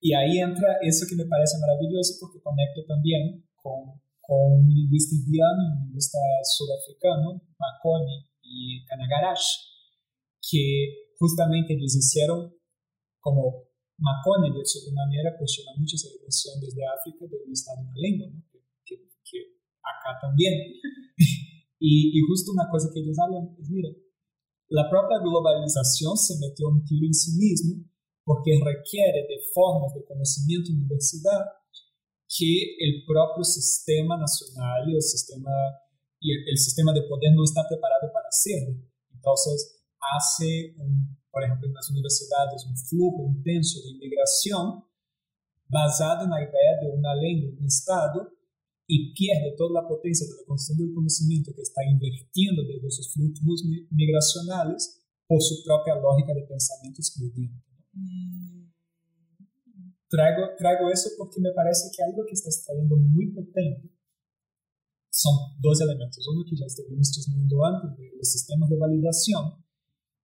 [0.00, 5.14] y ahí entra eso que me parece maravilloso porque conecto también con, con un lingüista
[5.14, 9.46] indiano un lingüista sudafricano, Makoni y Kanagarash,
[10.40, 12.56] que justamente ellos hicieron
[13.20, 13.68] como
[13.98, 16.08] Makoni de sobremanera cuestiona mucho esa
[16.60, 18.40] desde África de un estado de una lengua, ¿no?
[18.48, 19.55] que, que,
[19.86, 20.54] acá también.
[21.78, 23.90] y, y justo una cosa que ellos hablan es, mira,
[24.68, 27.86] la propia globalización se metió un tiro en sí mismo
[28.26, 31.46] porque requiere de formas de conocimiento y universidad
[32.26, 35.50] que el propio sistema nacional y el sistema,
[36.18, 38.74] y el, sistema de poder no está preparado para hacerlo.
[39.14, 39.86] Entonces,
[40.18, 40.74] hace,
[41.30, 44.84] por ejemplo, en las universidades un flujo intenso de inmigración
[45.68, 48.35] basado en la idea de una lengua, un Estado,
[48.86, 53.12] y pierde toda la potencia de la construcción del conocimiento que está invirtiendo desde esos
[53.12, 57.62] flujos migracionales por su propia lógica de pensamiento excluyente.
[57.92, 58.70] Mm.
[60.08, 63.90] Traigo, traigo eso porque me parece que algo que está trayendo muy potente
[65.10, 66.22] son dos elementos.
[66.28, 69.66] Uno que ya estuvimos discutiendo antes, de los sistemas de validación,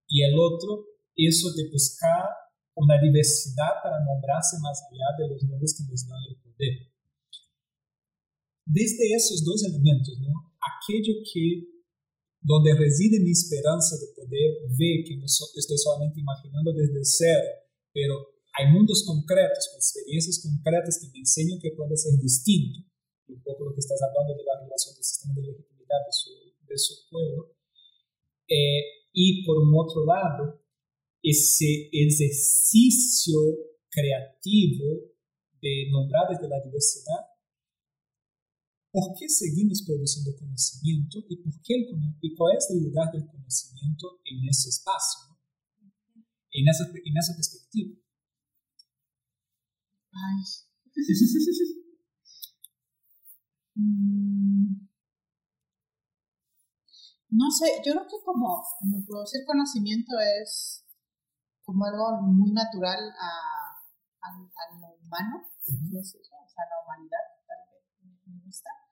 [0.07, 0.85] y el otro,
[1.15, 2.29] eso de buscar
[2.75, 6.92] una diversidad para nombrarse más allá de los nombres que nos dan el poder.
[8.65, 10.53] Desde esos dos elementos, ¿no?
[10.63, 11.73] aquello que
[12.43, 17.47] donde reside mi esperanza de poder ver que no estoy solamente imaginando desde el cero,
[17.93, 18.15] pero
[18.53, 22.83] hay mundos concretos, con experiencias concretas que me enseñan que puede ser distinto.
[23.27, 26.29] Un poco lo que estás hablando de la relación del sistema de legitimidad de su,
[26.67, 27.55] de su pueblo.
[28.47, 30.61] Eh, y por un otro lado,
[31.23, 33.39] ese ejercicio
[33.89, 35.15] creativo
[35.61, 37.32] de nombrar desde la diversidad,
[38.93, 41.73] ¿por qué seguimos produciendo conocimiento y, por qué
[42.21, 45.33] y cuál es el lugar del conocimiento en ese espacio?
[46.53, 47.95] en esa, en esa perspectiva.
[50.13, 50.43] Ay.
[53.75, 54.87] Mm.
[57.31, 58.63] no sé, yo creo que como,
[59.07, 60.85] producir conocimiento es
[61.63, 64.39] como algo muy natural a
[64.79, 67.81] lo humano, o sea, a la humanidad, tal vez
[68.27, 68.82] me gusta.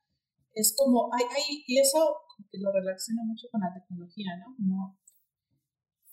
[0.54, 2.18] Es como, hay, hay, y eso
[2.54, 4.98] lo relaciona mucho con la tecnología, ¿no?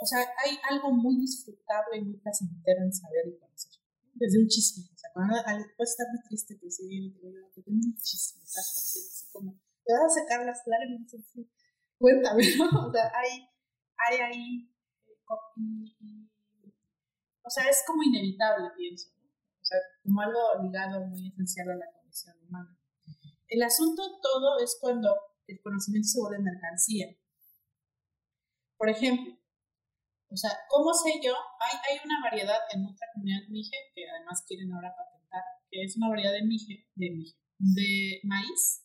[0.01, 3.72] O sea, hay algo muy disfrutable y muy placentero en saber y conocer.
[4.14, 4.84] Desde un chisme.
[4.93, 5.34] O sea, cuando
[5.76, 9.28] puedes estar muy triste, pues sí, te digo te un chisme, ¿sabes?
[9.32, 11.11] como, te vas a sacar las lágrimas,
[11.99, 12.64] cuéntame, ¿no?
[12.89, 13.49] O sea, hay,
[13.97, 14.70] hay ahí,
[17.43, 19.24] o sea, es como inevitable, pienso, ¿no?
[19.24, 22.78] O sea, como algo ligado muy esencial a la condición humana.
[23.49, 25.09] El asunto todo es cuando
[25.46, 27.09] el conocimiento se vuelve mercancía.
[28.76, 29.34] Por ejemplo,
[30.30, 31.32] o sea, ¿cómo sé yo?
[31.32, 35.96] Hay, hay una variedad en nuestra comunidad mije, que además quieren ahora patentar, que es
[35.96, 38.84] una variedad de mije, de mije, de maíz,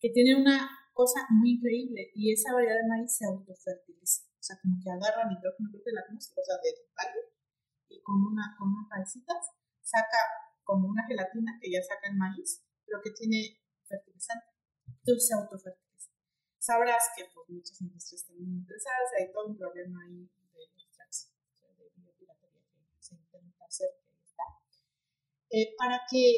[0.00, 4.26] que tiene una cosa muy increíble, y esa variedad de maíz se autofertiliza.
[4.26, 6.70] O sea, como que agarra nitrógeno de la atmósfera, o de
[7.06, 7.20] algo,
[7.88, 10.18] y con, una, con unas raicitas saca
[10.64, 14.46] como una gelatina que ya saca el maíz, pero que tiene fertilizante.
[14.86, 16.10] Entonces se autofertiliza.
[16.58, 20.28] Sabrás que pues, muchas industrias están muy interesadas, hay todo un problema ahí
[25.54, 26.34] eh, para que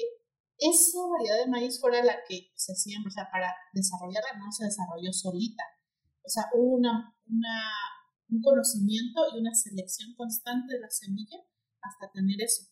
[0.59, 4.67] esa variedad de maíz fuera la que se hacía, o sea, para desarrollarla no se
[4.67, 5.65] desarrolló solita.
[6.23, 7.73] O sea, hubo una, una,
[8.29, 11.39] un conocimiento y una selección constante de la semilla
[11.81, 12.69] hasta tener eso.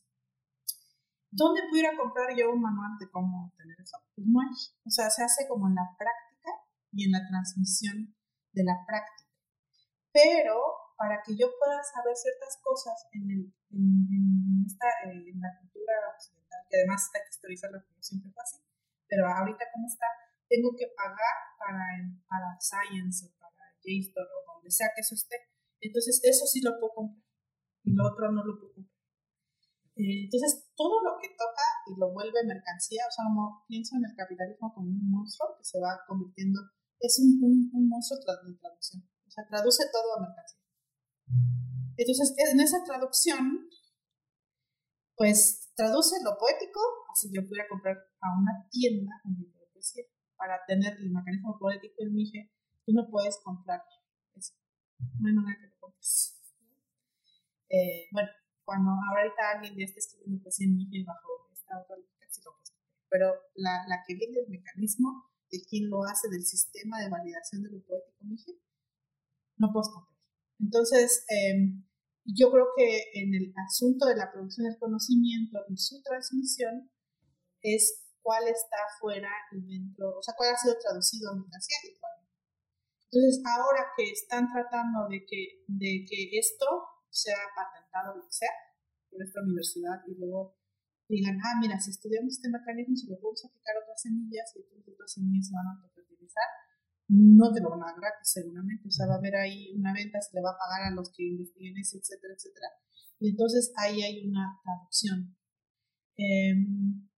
[1.35, 3.99] ¿Dónde pudiera comprar yo un manual de cómo tener eso?
[4.15, 4.55] Pues no hay.
[4.87, 6.51] O sea, se hace como en la práctica
[6.93, 8.15] y en la transmisión
[8.53, 9.35] de la práctica.
[10.13, 10.55] Pero
[10.95, 13.43] para que yo pueda saber ciertas cosas en, el,
[13.75, 18.43] en, esta, eh, en la cultura occidental, que además está que historizarla como siempre fue
[18.43, 18.63] así,
[19.09, 20.07] pero ahorita como está,
[20.49, 21.83] tengo que pagar para,
[22.31, 25.35] para Science o para JSTOR o donde sea que eso esté.
[25.81, 27.27] Entonces, eso sí lo puedo comprar
[27.83, 28.95] y lo otro no lo puedo comprar.
[29.97, 30.64] Eh, entonces,
[32.35, 36.01] vuelve mercancía, o sea, como pienso en el capitalismo como un monstruo que se va
[36.07, 36.61] convirtiendo,
[36.99, 39.03] es un, un, un monstruo de traducción.
[39.27, 40.61] O sea, traduce todo a mercancía.
[41.97, 43.69] Entonces, en esa traducción,
[45.17, 46.81] pues traduce lo poético,
[47.13, 50.05] así yo pudiera comprar a una tienda libro de poesía.
[50.37, 52.53] Para tener el mecanismo poético en Mije,
[52.85, 53.83] tú no puedes comprar
[54.35, 54.55] eso.
[55.21, 56.41] No hay manera que lo compres.
[57.69, 58.29] Eh, bueno,
[58.65, 61.97] cuando ahorita alguien ya está escribiendo poesía en Mije bajo esta otra
[63.15, 67.63] Pero la, la que viene del mecanismo de quién lo hace del sistema de validación
[67.63, 68.59] de lo poético Mije,
[69.57, 70.19] no puedes comprar.
[70.59, 71.87] Entonces, em,
[72.25, 76.91] yo creo que en el asunto de la producción del conocimiento y su transmisión
[77.63, 81.97] es cuál está fuera y dentro, o sea, cuál ha sido traducido a mercancía y
[82.01, 82.15] cuál.
[83.13, 86.67] Entonces, ahora que están tratando de que, de que esto
[87.11, 88.51] sea patentado, lo que sea,
[89.09, 90.64] por esta universidad y luego
[91.09, 94.91] digan, ah, mira, si estudiamos este mecanismo, si lo podemos aplicar a otras semillas y
[94.91, 96.49] otras semillas se van a autofertilizar,
[97.09, 99.93] no te lo van a dar gratis seguramente, o sea, va a haber ahí una
[99.93, 102.69] venta, se le va a pagar a los que investiguen eso, etcétera, etcétera.
[103.21, 105.37] Y entonces ahí hay una traducción.
[106.17, 107.09] Em,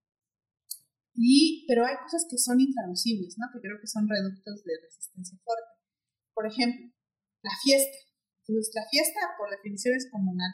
[1.15, 3.47] y, pero hay cosas que son intraducibles, ¿no?
[3.53, 5.71] Que creo que son reductos de resistencia fuerte.
[6.35, 6.93] Por ejemplo,
[7.43, 7.99] la fiesta.
[8.47, 10.53] Entonces, la fiesta, por definición, es comunal.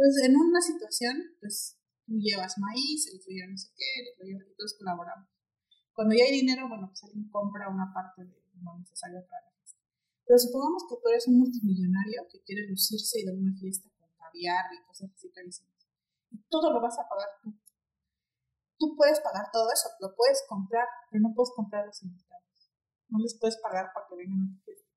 [0.00, 1.12] Entonces, en una situación,
[1.44, 1.76] pues
[2.08, 5.28] tú llevas maíz, el otro no sé qué, el otro lleva, todos colaboramos.
[5.92, 8.32] Cuando ya hay dinero, bueno, pues alguien compra una parte de
[8.64, 9.76] lo necesario para la fiesta.
[10.24, 14.08] Pero supongamos que tú eres un multimillonario que quiere lucirse y dar una fiesta con
[14.16, 15.84] caviar y cosas así carísimas.
[16.30, 17.52] Y todo lo vas a pagar tú.
[18.80, 22.72] Tú puedes pagar todo eso, lo puedes comprar, pero no puedes comprar los invitados.
[23.10, 24.89] No les puedes pagar para que vengan a tu fiesta.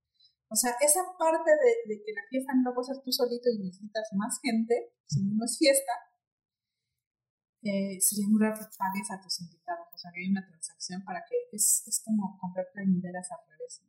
[0.54, 3.58] O sea, esa parte de, de que la fiesta no la puedes tú solito y
[3.58, 5.94] necesitas más gente, si no es fiesta,
[7.66, 9.90] eh, sería muy raro que pagues a tus invitados.
[9.90, 13.82] O sea, que hay una transacción para que es, es como comprar plañideras al revés.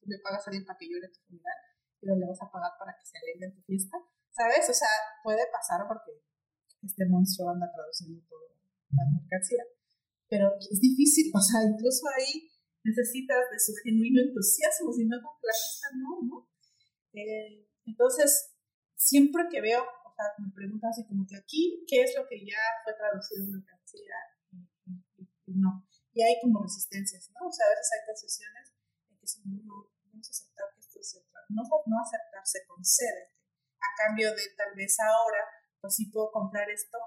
[0.00, 1.68] Tú le pagas a alguien para que llore tu funeral
[2.02, 3.98] luego le vas a pagar para que se alegre en tu fiesta.
[4.30, 4.70] ¿Sabes?
[4.70, 4.88] O sea,
[5.22, 6.22] puede pasar porque
[6.82, 8.46] este monstruo anda traduciendo toda
[8.90, 9.64] la mercancía.
[10.28, 12.48] Pero es difícil, o sea, incluso ahí
[12.84, 16.50] necesitas de su genuino entusiasmo, si no, la fiesta no, ¿no?
[17.12, 18.54] Eh, entonces,
[18.94, 19.84] siempre que veo
[20.38, 24.14] me preguntan así como que aquí, ¿qué es lo que ya fue traducido en mercancía?
[25.46, 25.86] Y, no.
[26.12, 27.46] Y hay como resistencias, ¿no?
[27.46, 28.74] O sea, a veces hay concesiones
[29.08, 33.30] en que si no, vamos a aceptar que esto se no, no aceptar, se concede.
[33.78, 35.44] A cambio de tal vez ahora,
[35.80, 36.98] pues sí puedo comprar esto,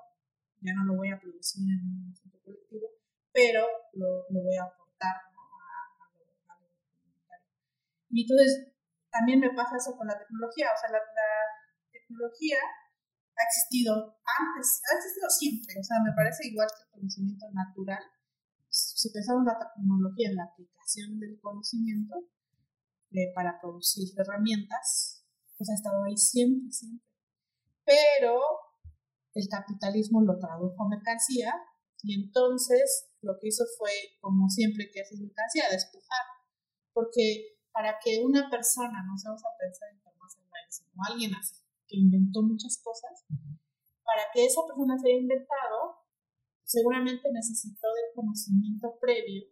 [0.62, 2.88] ya no lo voy a producir en un asunto colectivo,
[3.34, 5.40] pero lo, lo voy a aportar ¿no?
[5.42, 6.68] a, a, lo, a lo
[6.98, 7.48] comunitario.
[8.12, 8.76] Y entonces,
[9.10, 11.00] también me pasa eso con la tecnología, o sea, la,
[11.92, 17.46] tecnología ha existido antes, ha existido siempre, o sea, me parece igual que el conocimiento
[17.54, 18.04] natural.
[18.68, 22.16] Si pensamos la tecnología en la aplicación del conocimiento
[23.12, 25.24] eh, para producir herramientas,
[25.58, 27.08] pues ha estado ahí siempre, siempre.
[27.86, 28.40] Pero
[29.34, 31.54] el capitalismo lo tradujo a mercancía
[32.04, 36.26] y entonces lo que hizo fue, como siempre que haces mercancía, despojar.
[36.94, 40.38] Porque para que una persona, no se vamos a pensar en Tomás
[40.70, 41.56] sino alguien así,
[41.88, 43.26] que inventó muchas cosas,
[44.04, 46.04] para que esa persona se haya inventado,
[46.64, 49.44] seguramente necesitó del conocimiento previo.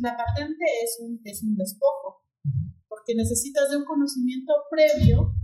[0.00, 2.24] La patente es un, es un despojo,
[2.88, 5.34] porque necesitas de un conocimiento previo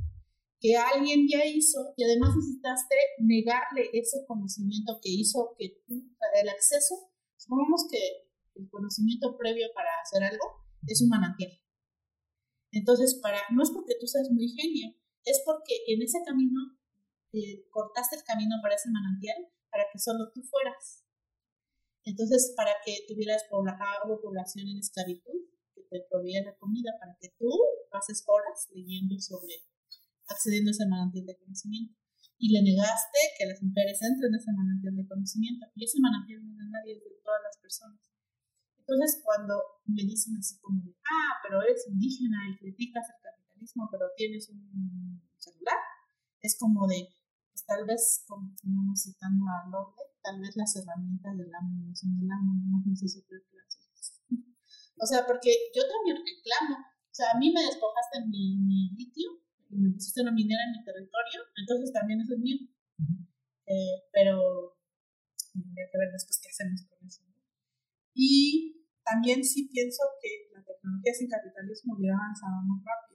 [0.60, 6.02] que alguien ya hizo y además necesitaste negarle ese conocimiento que hizo que tú,
[6.34, 7.98] el acceso, supongamos que
[8.56, 11.52] el conocimiento previo para hacer algo es un manantial.
[12.72, 16.78] Entonces, para, no es porque tú seas muy genio, es porque en ese camino
[17.32, 19.36] eh, cortaste el camino para ese manantial
[19.70, 21.04] para que solo tú fueras.
[22.04, 27.50] Entonces, para que tuvieras población en esclavitud, que te la comida, para que tú
[27.90, 29.66] pases horas leyendo sobre,
[30.26, 31.94] accediendo a ese manantial de conocimiento.
[32.38, 35.66] Y le negaste que las mujeres entren en ese manantial de conocimiento.
[35.74, 38.09] Y ese manantial no es de nadie, es de todas las personas.
[38.90, 39.54] Entonces, cuando
[39.86, 43.30] me dicen así como, ah, pero eres indígena y criticas el
[43.88, 45.78] pero tienes un celular,
[46.40, 47.06] es como de,
[47.52, 51.94] pues, tal vez, como digamos citando a Lorde, tal vez las herramientas del amo no
[51.94, 53.20] son del amo, no nos hizo
[54.98, 59.38] O sea, porque yo también reclamo, o sea, a mí me despojaste mi, mi litio
[59.70, 62.58] y me pusiste una minera en mi territorio, entonces también eso es mío.
[63.66, 64.76] Eh, pero
[65.52, 67.22] tendría que ver después qué hacemos con eso.
[68.14, 73.10] Y también sí pienso que la tecnología sin capitalismo hubiera avanzado muy rápido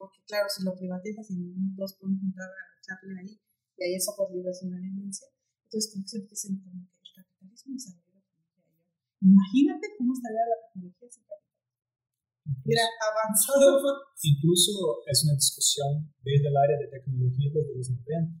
[0.00, 3.36] porque claro, si lo privatizas y no todos podemos entrar a echarle ahí,
[3.76, 5.28] y ahí eso por libre es una evidencia.
[5.68, 8.80] Entonces, como siempre dicen como que el capitalismo la tecnología.
[9.20, 12.64] Imagínate cómo estaría la tecnología sin capitalismo.
[12.64, 13.76] Mira, avanzado.
[14.24, 18.40] Incluso es una discusión desde el área de tecnología desde los 90.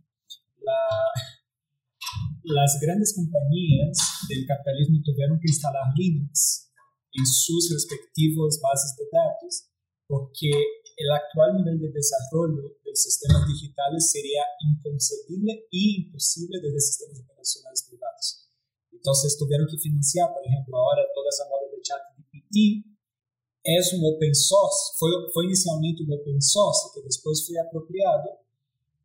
[0.64, 0.80] La,
[2.44, 3.96] las grandes compañías
[4.28, 6.70] del capitalismo tuvieron que instalar Linux
[7.12, 9.70] en sus respectivas bases de datos
[10.06, 17.20] porque el actual nivel de desarrollo de sistemas digitales sería inconcebible e imposible desde sistemas
[17.24, 18.50] operacionales privados.
[18.92, 22.56] Entonces tuvieron que financiar, por ejemplo, ahora toda esa moda de ChatGPT
[23.62, 28.39] es un open source, fue, fue inicialmente un open source que después fue apropiado,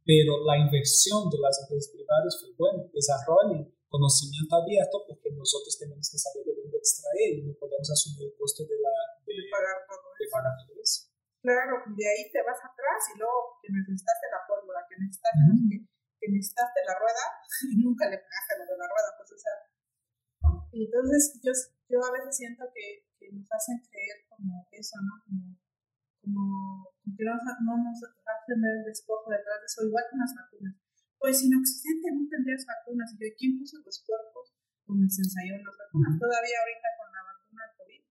[0.06, 6.06] pero la inversión de las empresas privadas fue, bueno, desarrollen conocimiento abierto porque nosotros tenemos
[6.12, 8.93] que saber de dónde extraer y no podemos asumir el costo de, la,
[9.24, 11.08] de, pagar todo de pagar todo eso.
[11.39, 15.88] Claro, de ahí te vas atrás y luego que necesitaste la pólvora, que necesitaste,
[16.20, 17.26] que necesitaste la rueda
[17.72, 19.58] y nunca le pagaste lo de la rueda, pues o sea.
[20.76, 21.53] Entonces yo,
[21.88, 25.24] yo a veces siento que, que nos hacen creer como eso, ¿no?
[25.24, 25.56] Como,
[26.20, 26.43] como,
[27.14, 30.74] que no, no nos hacen ver el despojo detrás de eso, igual con las vacunas.
[31.22, 33.14] Pues sin Occidente no tendrías vacunas.
[33.14, 34.53] ¿Y quién puso los cuerpos
[34.89, 36.18] donde se ensayaron las vacunas?
[36.18, 38.01] Todavía ahorita con la vacuna de COVID,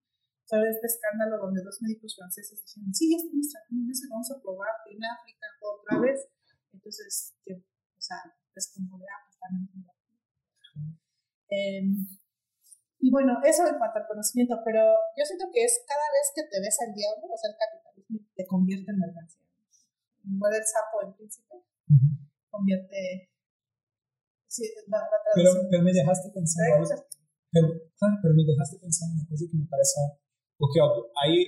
[0.47, 4.39] ¿sabes este escándalo donde dos médicos franceses dijeron, sí, ya estamos tratando eso, vamos a
[4.39, 6.19] probar en África otra vez?
[6.71, 8.19] Entonces, que, o sea,
[8.55, 9.95] es como de, ah, pues también
[11.55, 11.83] eh,
[12.99, 14.81] y bueno, eso en cuanto al conocimiento, pero
[15.15, 17.94] yo siento que es cada vez que te ves al diablo, o sea, el capitalismo
[18.07, 19.41] te convierte en mercancía.
[20.25, 21.55] Igual el sapo en príncipe,
[22.49, 23.29] convierte...
[24.47, 26.87] Sí, la, la pero, pero, me dejaste pensando...
[27.51, 27.67] Pero,
[28.21, 29.99] pero me dejaste pensando una cosa que me parece...
[30.57, 31.45] Porque obvio, ahí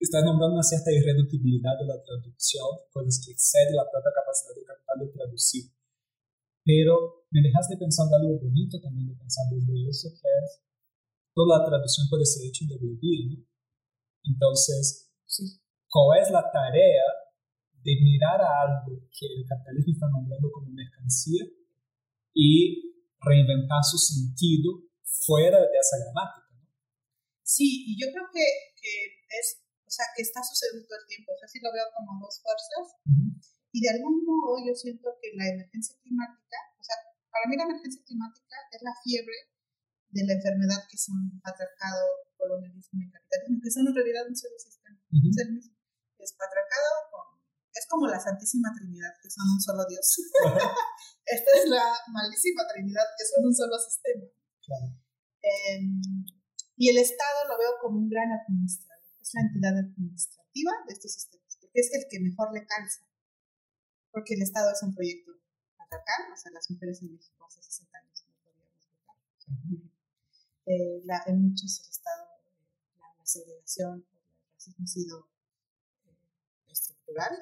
[0.00, 4.64] estás nombrando una cierta irreductibilidad de la traducción, cosas que exceden la propia capacidad del
[4.64, 5.64] capital de traducir.
[6.64, 10.64] Pero me dejaste pensando algo bonito también de pensar desde eso, que es
[11.34, 13.44] toda la traducción puede ser hecha en doble vía, ¿no?
[14.24, 15.44] Entonces, sí.
[15.86, 17.06] ¿cuál es la tarea
[17.84, 21.44] de mirar a algo que el capitalismo está nombrando como mercancía
[22.34, 26.48] y reinventar su sentido fuera de esa gramática?
[26.58, 26.66] ¿no?
[27.44, 28.44] Sí, y yo creo que,
[28.80, 28.92] que
[29.38, 32.18] es, o sea, que está sucediendo todo el tiempo, o sea, sí lo veo como
[32.18, 32.98] dos fuerzas.
[33.06, 33.28] Uh -huh
[33.72, 36.96] y de algún modo yo siento que la emergencia climática, o sea,
[37.30, 39.38] para mí la emergencia climática es la fiebre
[40.10, 42.02] de la enfermedad que son patriarcado,
[42.36, 44.77] colonialismo y capitalismo, que son en realidad un solo sistema.
[45.08, 45.74] Es el mismo.
[46.18, 47.40] Es patriarcado con...
[47.72, 50.04] Es como la Santísima Trinidad, que son un solo Dios.
[51.24, 54.24] Esta es la malísima Trinidad, que son un solo sistema.
[54.64, 54.98] Claro.
[55.40, 55.80] Eh,
[56.76, 59.04] y el Estado lo veo como un gran administrador.
[59.20, 63.08] Es la entidad administrativa de estos sistemas, porque es el que mejor le calza
[64.18, 65.32] porque el Estado es un proyecto
[65.76, 69.16] patriarcal, o sea, las mujeres en México hace 60 años no podíamos votar.
[70.66, 72.26] eh, la, en muchos el Estado,
[72.98, 74.06] la, la segregación,
[74.76, 75.28] ha sido
[76.04, 76.16] eh,
[76.68, 77.32] estructural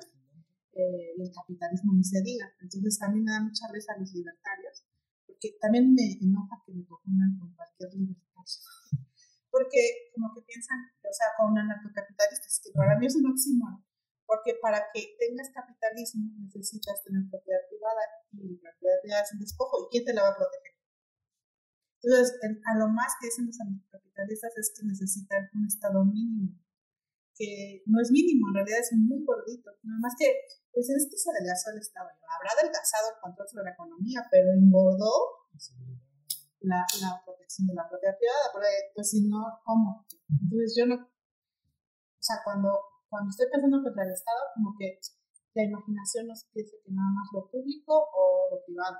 [0.72, 2.52] eh, y el capitalismo ni se diga.
[2.60, 4.84] Entonces a mí me da mucha risa los libertarios,
[5.26, 8.44] porque también me enoja que me confundan con cualquier libertario.
[9.50, 13.86] porque como que piensan, o sea, con anarcocapitalistas, que para mí es un oxímoron
[14.26, 18.02] porque para que tengas capitalismo necesitas tener propiedad privada
[18.32, 19.86] y propiedad privada es un despojo.
[19.86, 20.74] ¿Y quién te la va a proteger?
[22.02, 23.56] Entonces, a lo más que dicen los
[23.90, 26.58] capitalistas es que necesitan un estado mínimo,
[27.36, 29.70] que no es mínimo, en realidad es muy gordito.
[29.82, 30.26] Nada más que,
[30.72, 32.08] pues es que se adelgazó el Estado.
[32.08, 35.46] Habrá adelgazado el control sobre la economía, pero engordó
[36.60, 40.06] la, la protección de la propiedad privada, porque pues si no, ¿cómo?
[40.28, 42.72] Entonces yo no, o sea, cuando
[43.08, 44.98] cuando estoy pensando contra el Estado, como que
[45.54, 48.96] la imaginación nos piensa que nada más lo público o lo privado.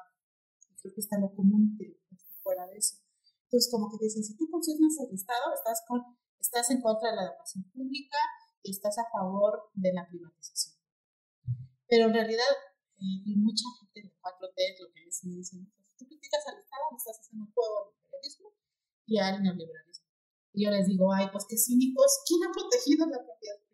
[0.80, 2.97] Creo que está lo común que está fuera de eso.
[3.45, 6.01] Entonces, como que dicen, si tú consumes el Estado, estás, con,
[6.41, 8.18] estás en contra de la educación pública
[8.62, 10.76] y estás a favor de la privatización.
[11.89, 12.53] Pero en realidad,
[12.99, 16.47] eh, y mucha gente de 4T es lo que es, me dicen, si tú criticas
[16.49, 18.53] al Estado, le estás haciendo juego al imperialismo
[19.07, 20.07] y al neoliberalismo.
[20.53, 23.66] Y yo les digo, ay, pues qué cínicos, ¿quién ha protegido la propiedad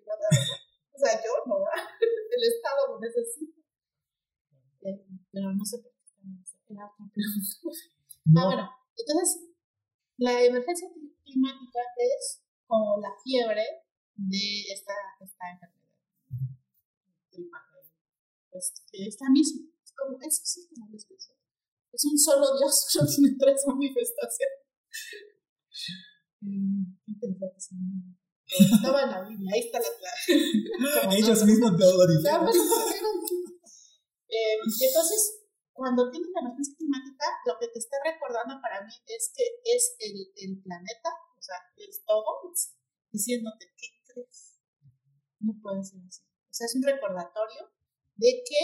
[0.93, 1.57] o sea, yo no,
[2.37, 3.61] el Estado lo necesita.
[5.33, 7.81] Pero no sé por qué era otra pregunta.
[8.37, 9.49] Ah, bueno, entonces,
[10.19, 10.89] la emergencia
[11.25, 12.41] climática es
[12.73, 13.85] como la fiebre
[14.16, 15.93] de esta, esta enfermedad.
[18.53, 19.68] Es, esta misma.
[19.85, 21.07] Es como, eso sí, como les.
[21.93, 24.64] Es un solo Dios, solo tiene tres manifestaciones.
[28.49, 31.16] Estaba en la Biblia, ahí está la clave.
[31.20, 32.33] Ellos mismos te lo dicen.
[34.29, 39.31] Eh, entonces, cuando tienes la emergencia climática, lo que te está recordando para mí es
[39.37, 41.11] que es el, el planeta,
[41.43, 42.55] o sea, es todo,
[43.11, 44.62] diciéndote, ¿qué crees?
[45.40, 46.22] No puede ser así.
[46.22, 47.66] O sea, es un recordatorio
[48.14, 48.62] de que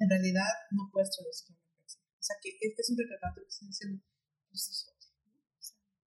[0.00, 1.60] en realidad no puedes traducir una.
[1.84, 4.00] O sea, que este es un recordatorio que está diciendo,
[4.48, 5.12] pues hijos,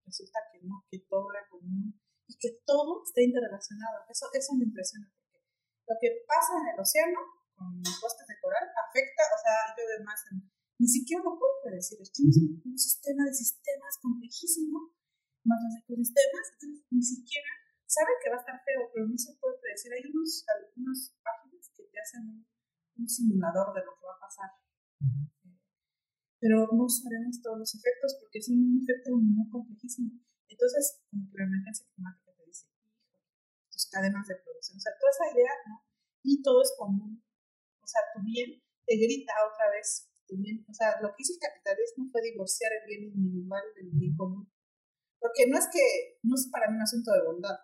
[0.06, 1.98] resulta que no, que todo era común
[2.28, 4.06] y que todo está interrelacionado.
[4.08, 5.42] Eso, eso me impresiona porque
[5.90, 7.18] lo que pasa en el océano
[7.58, 10.22] con los bosques de coral afecta, o sea, yo además
[10.78, 11.98] ni siquiera lo puedo predecir.
[11.98, 14.94] Es un sistema de sistemas complejísimo,
[15.48, 17.48] más los ecosistemas, entonces ni siquiera
[17.88, 19.90] sabe que va a estar feo, pero no se puede predecir.
[19.96, 24.50] Hay unos, algunas páginas que te hacen un, simulador de lo que va a pasar.
[26.38, 30.20] Pero no sabemos todos los efectos porque es un efecto muy complejísimo.
[30.46, 32.66] Entonces, como que la emergencia climática te dice,
[33.72, 35.82] tus cadenas de producción, o sea, toda esa idea, ¿no?
[36.22, 37.24] Y todo es común.
[37.80, 40.64] O sea, tu bien te grita otra vez, tu bien.
[40.68, 44.50] O sea, lo que hizo el capitalismo fue divorciar el bien individual del bien común.
[45.18, 45.82] Porque no es que,
[46.22, 47.58] no es para mí un asunto de bondad,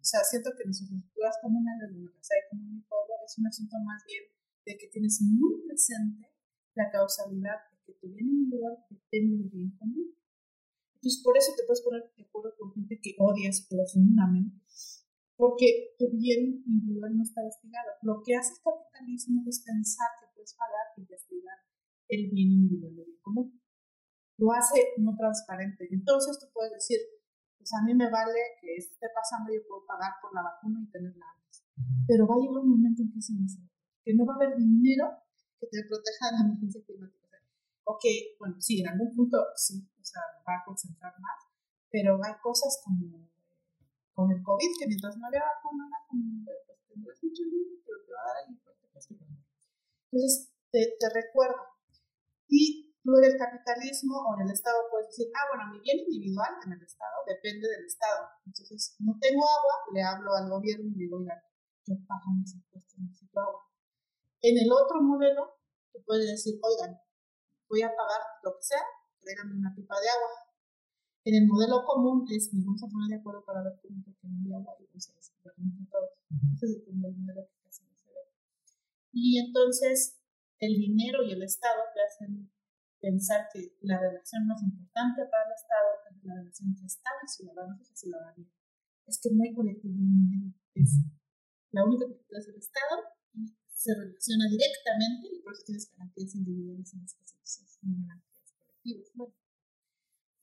[0.00, 3.46] o sea, siento que en sus estructuras comunales, la casa de mi pueblo, es un
[3.46, 4.24] asunto más bien
[4.64, 6.32] de que tienes muy presente
[6.74, 10.16] la causalidad de que tu bien individual depende del bien común.
[10.94, 14.56] Entonces, por eso te puedes poner de acuerdo con gente que odias profundamente,
[15.36, 17.92] porque tu bien individual no está investigado.
[18.02, 21.58] Lo que hace el capitalismo es pensar que puedes pagar e investigar
[22.08, 23.59] el bien individual del bien común.
[24.40, 25.86] Lo hace no transparente.
[25.92, 26.96] Entonces, tú puedes decir,
[27.60, 30.90] pues a mí me vale que esté pasando yo puedo pagar por la vacuna y
[30.90, 31.62] tenerla antes.
[32.08, 33.36] Pero va a llegar un momento en que se
[34.02, 35.12] que no va a haber dinero
[35.60, 37.36] que te proteja de la emergencia climática.
[37.84, 41.44] O que, bueno, sí, en algún punto sí, o sea, va a concentrar más,
[41.90, 43.28] pero hay cosas como
[44.14, 45.84] con el COVID, que mientras no haya vacuna,
[46.66, 48.56] pues tendrás mucho dinero, pero te va a dar ahí.
[50.12, 51.60] Entonces, te, te recuerdo.
[52.48, 56.52] Y tú el capitalismo o en el Estado puedes decir, ah, bueno, mi bien individual
[56.64, 58.28] en el Estado depende del Estado.
[58.44, 61.40] Entonces, no tengo agua, le hablo al gobierno y digo, mira,
[61.86, 63.64] yo pago mis impuestos, necesito agua.
[64.42, 65.58] En el otro modelo,
[65.92, 67.00] tú puedes decir, oigan,
[67.68, 68.84] voy a pagar lo que sea,
[69.20, 70.30] tráiganme una pipa de agua.
[71.24, 74.00] En el modelo común es, nos vamos a poner de acuerdo para ver cómo
[74.44, 75.54] hay agua y vamos a reciclar
[75.90, 76.10] todos.
[76.56, 78.24] Ese es el modelo que casi no se ve.
[79.12, 80.18] Y entonces,
[80.58, 82.50] el dinero y el Estado te hacen
[83.00, 87.28] pensar que la relación más importante para el Estado es la relación entre Estado y
[87.28, 88.52] ciudadanos y ciudadanía.
[89.06, 90.54] Es que no hay colectivo en.
[90.74, 91.00] Es
[91.72, 92.96] la única que es el Estado
[93.34, 98.52] y se relaciona directamente y por eso tienes garantías individuales en estas cosas, no garantías
[98.54, 99.10] colectivas.
[99.14, 99.34] Bueno,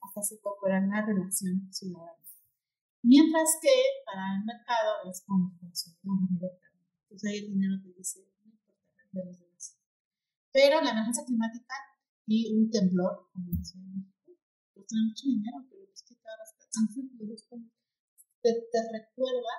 [0.02, 2.18] hasta hace poco era la relación ciudadana.
[3.02, 3.72] Mientras que
[4.04, 6.92] para el mercado es con el consumidor directamente.
[7.04, 9.78] Entonces ahí el dinero te dice, no importa, de los demás.
[10.52, 11.74] Pero la emergencia climática
[12.28, 14.36] y un temblor, como en Ciudad de México,
[14.74, 16.92] pues tiene mucho dinero, pero es que las personas
[18.42, 19.54] te, te recuerda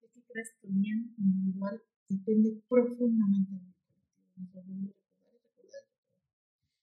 [0.00, 4.96] de que crees que bien individual depende profundamente del colectivo.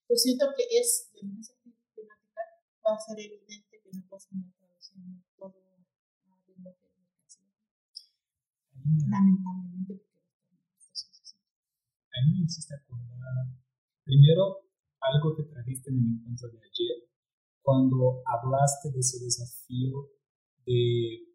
[0.08, 2.42] Yo siento que es de esa climática
[2.86, 7.50] va a ser evidente que no puedes andar traduciendo todo a lenguaje de mercancía.
[9.10, 10.22] Lamentablemente, porque
[12.14, 13.50] a mí me hiciste acordar,
[14.04, 14.63] primero,
[15.12, 17.10] algo que trajiste en el encuentro de ayer,
[17.62, 20.10] cuando hablaste de ese desafío
[20.66, 21.34] de,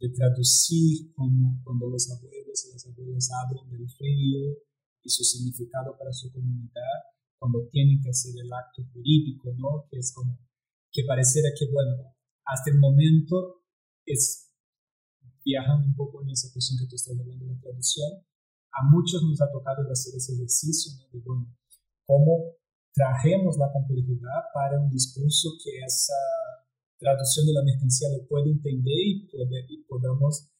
[0.00, 4.56] de traducir como cuando los abuelos y las abuelas hablan del frío
[5.02, 7.00] y su significado para su comunidad,
[7.38, 9.86] cuando tienen que hacer el acto jurídico, ¿no?
[9.90, 10.38] Que es como,
[10.92, 13.64] que pareciera que, bueno, hasta el momento
[14.04, 14.50] es
[15.44, 18.10] viajando un poco en esa cuestión que tú estás hablando de la traducción,
[18.72, 21.08] a muchos nos ha tocado hacer ese ejercicio, ¿no?
[21.12, 21.56] De, bueno,
[22.06, 22.59] cómo
[23.00, 26.20] trajemos la complejidad para un discurso que esa
[26.98, 30.52] traducción de la mercancía lo puede entender y, puede, y podamos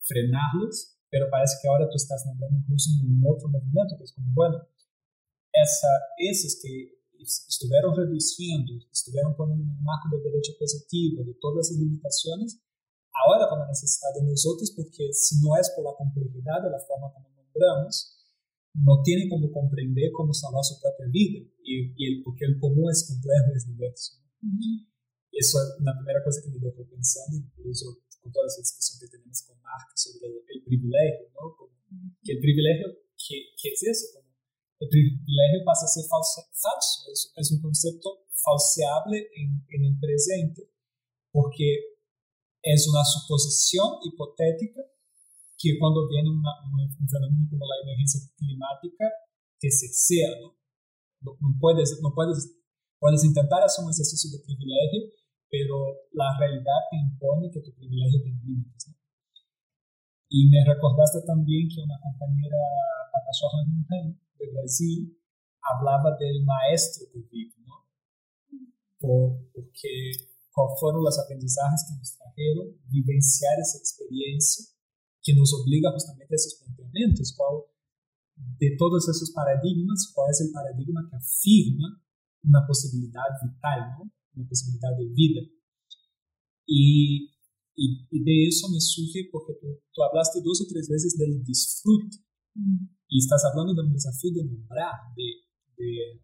[0.00, 4.32] frenarlos, pero parece que ahora tú estás nombrando incluso un otro movimiento, que es como,
[4.32, 4.56] bueno,
[5.52, 11.68] esa, esos que estuvieron reduciendo, estuvieron poniendo en el marco del derecho positivo, de todas
[11.68, 12.58] las limitaciones,
[13.12, 16.80] ahora van a necesitar de nosotros porque si no es por la complejidad de la
[16.80, 18.21] forma como nombramos,
[18.74, 23.06] no tiene como comprender cómo salvar su propia vida, y, y porque el común es
[23.06, 24.22] complejo y es diverso.
[25.32, 29.16] Eso es la primera cosa que me dejó pensando, incluso con toda esa discusión que
[29.16, 31.56] tenemos con Mark sobre el, privilegio, ¿no?
[32.22, 32.86] que el privilegio,
[33.18, 34.06] ¿qué, ¿qué, es eso?
[34.14, 34.30] Como
[34.80, 39.98] el privilegio pasa a ser falso, falso es, es un concepto falseable en, en el
[39.98, 40.70] presente,
[41.32, 41.98] porque
[42.62, 44.82] es una suposición hipotética
[45.62, 49.06] que cuando viene una, un, fenómeno como la emergencia climática,
[49.62, 50.58] te cercea, ¿no?
[51.22, 52.50] No, no, puedes, no puedes,
[52.98, 55.14] puedes intentar hacer un ejercicio de privilegio,
[55.46, 58.98] pero la realidad te impone que tu privilegio tiene límites, ¿no?
[60.34, 62.58] Y me recordaste también que una compañera,
[63.12, 65.14] Patashoha de Brasil,
[65.62, 67.86] hablaba del maestro COVID, ¿no?
[68.98, 70.10] Por, porque
[70.50, 74.72] cuáles fueron los aprendizajes que nos trajeron vivenciar esa experiencia
[75.22, 77.34] que nos obliga justamente a esos planteamientos.
[77.36, 77.62] ¿Cuál,
[78.58, 82.02] de todos esos paradigmas, cuál es el paradigma que afirma
[82.42, 84.12] una posibilidad vital, ¿no?
[84.34, 85.42] una posibilidad de vida?
[86.66, 87.28] Y,
[87.74, 92.18] de eso me surge porque tú, tú, hablaste dos o tres veces del disfrute.
[93.08, 95.24] Y estás hablando del desafío de nombrar, de,
[95.76, 96.22] de,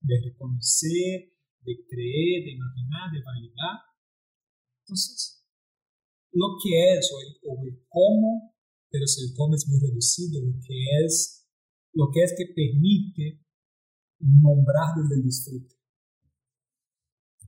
[0.00, 1.32] de reconocer,
[1.64, 3.80] de creer, de imaginar, de validar.
[4.84, 5.33] Entonces,
[6.34, 7.16] lo que es o
[7.50, 8.54] o el cómo,
[8.90, 11.46] pero si el cómo es muy reducido, lo que es,
[11.94, 13.40] lo que es que permite
[14.18, 15.74] nombrar desde el disfrute.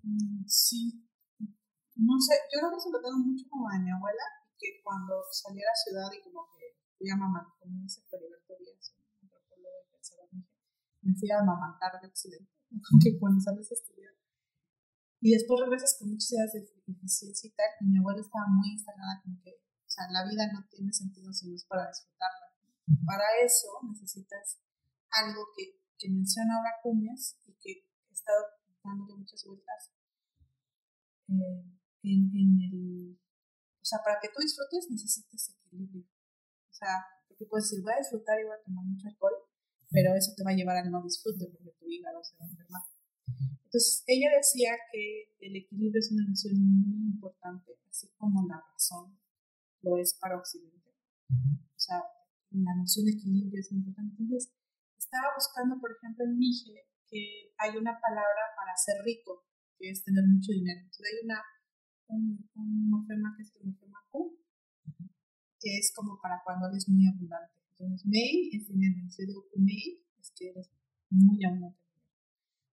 [0.02, 1.06] Mm, sí,
[1.96, 4.22] no sé, yo creo que se lo tengo mucho como de mi abuela,
[4.58, 8.54] que cuando salí a la ciudad y como que fui a mamá, como dice Feliberto
[8.60, 10.44] Díaz, un antropólogo de
[11.02, 12.52] me fui a amamantar de Occidente,
[13.02, 14.14] que cuando sales a estudiar.
[15.20, 16.60] Y después regresas con muchas ideas de
[16.92, 20.46] eficiencia y tal, y mi abuela estaba muy instalada como que, o sea, la vida
[20.52, 22.52] no tiene sentido si no es para disfrutarla.
[23.04, 24.60] Para eso necesitas
[25.10, 28.44] algo que que menciona ahora Cumias y que he estado
[28.84, 29.92] dándole muchas vueltas
[31.28, 31.64] eh,
[32.02, 33.18] en, en, el...
[33.80, 36.04] O sea, para que tú disfrutes necesitas equilibrio.
[36.70, 39.34] O sea, porque puedes decir, voy a disfrutar y voy a tomar mucho alcohol,
[39.90, 42.48] pero eso te va a llevar al no disfrute porque tu hígado se va a
[42.48, 42.82] enfermar.
[43.64, 49.18] Entonces, ella decía que el equilibrio es una noción muy importante, así como la razón
[49.82, 50.94] lo es para Occidente.
[51.28, 52.02] O sea,
[52.50, 54.16] la noción de equilibrio es importante.
[54.18, 54.52] Entonces,
[54.98, 59.44] estaba buscando, por ejemplo, en Mije, que hay una palabra para ser rico,
[59.78, 60.80] que es tener mucho dinero.
[60.80, 61.42] Entonces hay una,
[62.08, 64.38] un, un morfema que es el morfema Q,
[65.60, 67.54] que es como para cuando eres muy abundante.
[67.78, 69.08] Entonces, Mei es dinero.
[69.10, 70.70] Si digo Kumei, es que eres
[71.10, 71.85] muy abundante.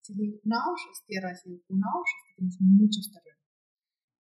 [0.10, 1.36] Digo Naush, es tierra.
[1.36, 3.44] Si digo Kunaush, es que tienes muchos terrenos.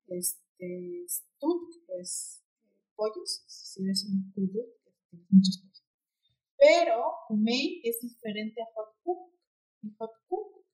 [0.07, 1.69] Este, Stuk
[1.99, 3.43] es eh, pollos.
[3.47, 4.69] Si eres un Kuduk,
[5.09, 5.83] tienes muchos pollos.
[6.57, 9.33] Pero Kumei es diferente a Hot Cook.
[9.81, 10.65] Y Hot Cook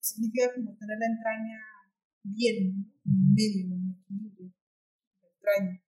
[0.00, 1.60] significa como tener la entraña
[2.22, 4.52] bien, en medio, en equilibrio,
[5.20, 5.82] la entraña.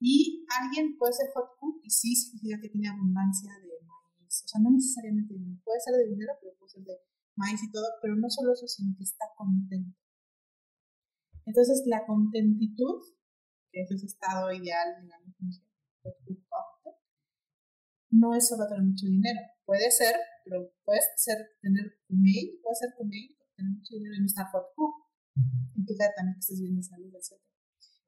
[0.00, 4.44] Y alguien puede ser hot cook y sí significa que tiene abundancia de maíz.
[4.44, 5.34] O sea, no necesariamente.
[5.64, 6.98] Puede ser de dinero, pero de
[7.36, 7.86] maíz y todo.
[8.02, 9.96] Pero no solo eso, sino que está contento.
[11.46, 13.02] Entonces, la contentitud,
[13.70, 15.62] que es ese estado ideal, digamos,
[16.02, 16.94] cook
[18.14, 19.40] no es solo tener mucho dinero.
[19.66, 20.14] Puede ser,
[20.44, 24.46] pero puede ser tener mail, puede ser tu mail, tener mucho dinero y no estar
[24.52, 24.94] cook.
[25.74, 27.42] Implica también que estés bien de salud, etc.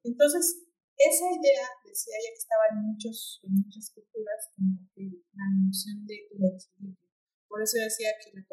[0.03, 0.63] Entonces,
[0.95, 6.15] esa idea, decía ella que estaba en, muchos, en muchas culturas, como la noción de
[6.15, 7.06] equilibrio.
[7.47, 8.43] Por eso decía que la,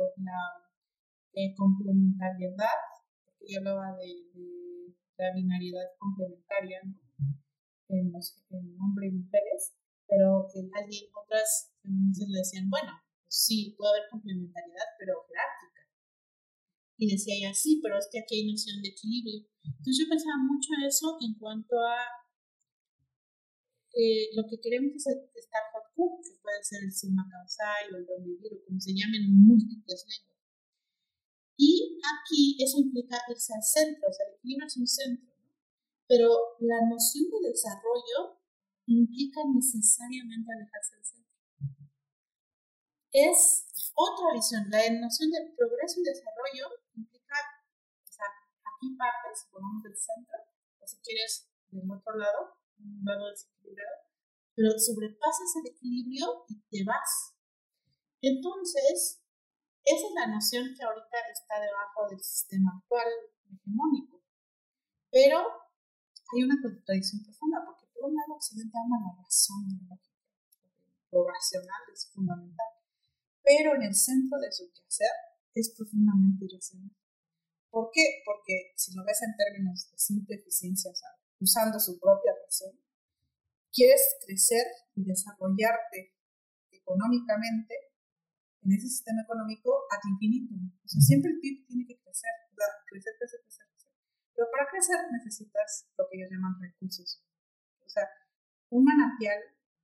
[1.35, 2.79] eh, complementariedad,
[3.25, 4.25] porque ella hablaba de,
[5.17, 6.99] la binariedad complementaria ¿no?
[7.89, 9.75] en, los, en hombres y mujeres,
[10.09, 12.93] pero que alguien, otras feministas le decían, bueno,
[13.23, 15.83] pues sí, puede haber complementariedad, pero jerárquica.
[16.99, 19.47] Y decía ella, sí, pero es que aquí hay noción de equilibrio.
[19.63, 22.24] Entonces yo pensaba mucho eso en cuanto a
[23.95, 28.25] eh, lo que queremos es estar hot que puede ser el suma causal o el
[28.25, 30.35] vivir o como se llamen múltiples lenguas.
[31.57, 35.31] Y aquí eso implica irse al centro, o sea, el equilibrio es un centro,
[36.09, 36.29] pero
[36.59, 38.43] la noción de desarrollo
[38.87, 41.35] implica necesariamente alejarse del centro.
[43.13, 44.67] Es otra visión.
[44.71, 46.67] La noción de progreso y desarrollo
[46.97, 47.39] implica,
[48.03, 48.27] o sea,
[48.67, 50.35] aquí partes, ponemos del centro,
[50.81, 53.05] o si quieres, del otro lado, un
[54.55, 57.35] pero sobrepasas el equilibrio y te vas.
[58.21, 59.21] Entonces,
[59.85, 63.09] esa es la noción que ahorita está debajo del sistema actual
[63.51, 64.23] hegemónico.
[65.11, 70.25] Pero hay una contradicción profunda, porque por un lado, Occidente ama la razón la lógica.
[71.13, 72.73] Lo racional es fundamental.
[73.43, 75.15] Pero en el centro de su quehacer
[75.55, 76.97] es profundamente irracional.
[77.71, 78.23] ¿Por qué?
[78.25, 81.11] Porque si lo ves en términos de simple eficiencia, o sea,
[81.41, 82.24] usando su propia
[83.73, 86.15] quieres crecer y desarrollarte
[86.71, 87.75] económicamente
[88.63, 90.55] en ese sistema económico ad infinito.
[90.55, 92.31] O sea, siempre el PIB tiene que crecer,
[92.87, 93.93] crecer, crecer, crecer, crecer.
[94.35, 97.25] Pero para crecer necesitas lo que ellos llaman recursos
[97.85, 98.09] o sea,
[98.71, 99.39] un manantial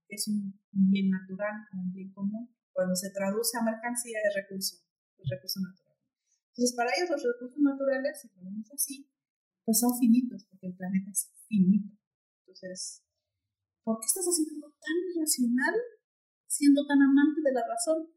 [0.09, 2.51] es un bien natural un bien común.
[2.73, 4.77] Cuando se traduce a mercancía es recurso,
[5.19, 5.97] es recurso natural.
[6.49, 9.09] Entonces, para ellos los recursos naturales, si ponemos así,
[9.65, 12.00] pues son finitos, porque el planeta es finito.
[12.51, 13.07] Entonces,
[13.85, 15.77] ¿por qué estás haciendo algo tan irracional
[16.51, 18.11] siendo tan amante de la razón?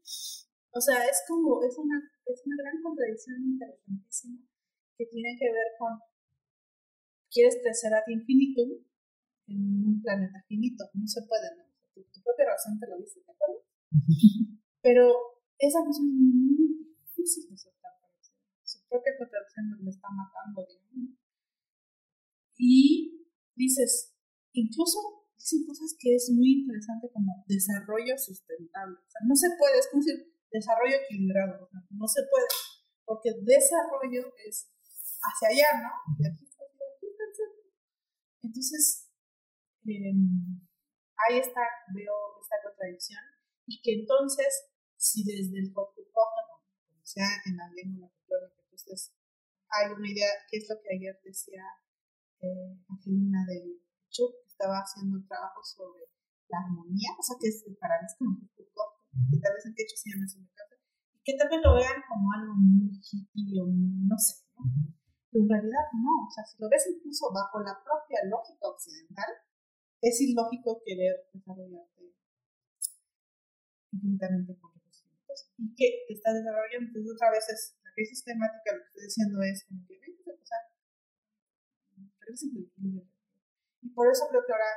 [0.74, 4.42] O sea, es como, es una, es una gran contradicción interesantísima
[4.98, 5.98] que tiene que ver con,
[7.30, 8.82] quieres crecer ad infinitum,
[9.46, 10.84] en un planeta finito.
[10.94, 11.64] No se puede, ¿no?
[11.94, 13.62] Tu, propia razón te lo dice, ¿de acuerdo?
[14.82, 15.12] Pero
[15.58, 17.92] esa noción es muy difícil de soltar
[18.62, 21.18] Su propia contradicción me está matando, digamos.
[22.56, 24.13] Y dices,
[24.54, 24.98] incluso
[25.36, 28.96] dicen cosas que es muy interesante como desarrollo sustentable.
[28.96, 32.46] O sea, no se puede, es como decir desarrollo equilibrado, no se puede,
[33.04, 34.70] porque desarrollo es
[35.20, 35.90] hacia allá, ¿no?
[36.18, 37.44] Y aquí está, aquí está
[38.42, 39.10] Entonces,
[39.84, 40.62] em,
[41.18, 41.60] ahí está,
[41.92, 43.20] veo esta contradicción,
[43.66, 49.12] y que entonces, si desde el fotógrafo, como sea en la lengua la que entonces
[49.68, 51.64] hay una idea, que es lo que ayer decía
[52.40, 53.80] eh, Angelina de
[54.10, 56.06] Chuck, estaba haciendo un trabajo sobre
[56.48, 59.74] la armonía, o sea, que es para mí es como un que tal vez en
[59.74, 60.46] quechua se llama eso y
[61.24, 64.68] que tal vez lo vean como algo muy hippie o no sé, ¿no?
[65.30, 69.30] Pero en realidad no, o sea, si lo ves incluso bajo la propia lógica occidental,
[70.02, 72.12] es ilógico querer desarrollarte
[73.90, 78.76] infinitamente con recursos y que te estás desarrollando, entonces otra vez es la crisis temática,
[78.76, 79.96] lo que estoy diciendo es como que,
[80.28, 80.60] o sea,
[83.84, 84.72] y por eso creo que ahora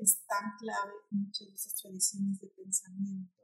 [0.00, 3.36] es tan clave muchas de esas tradiciones de pensamiento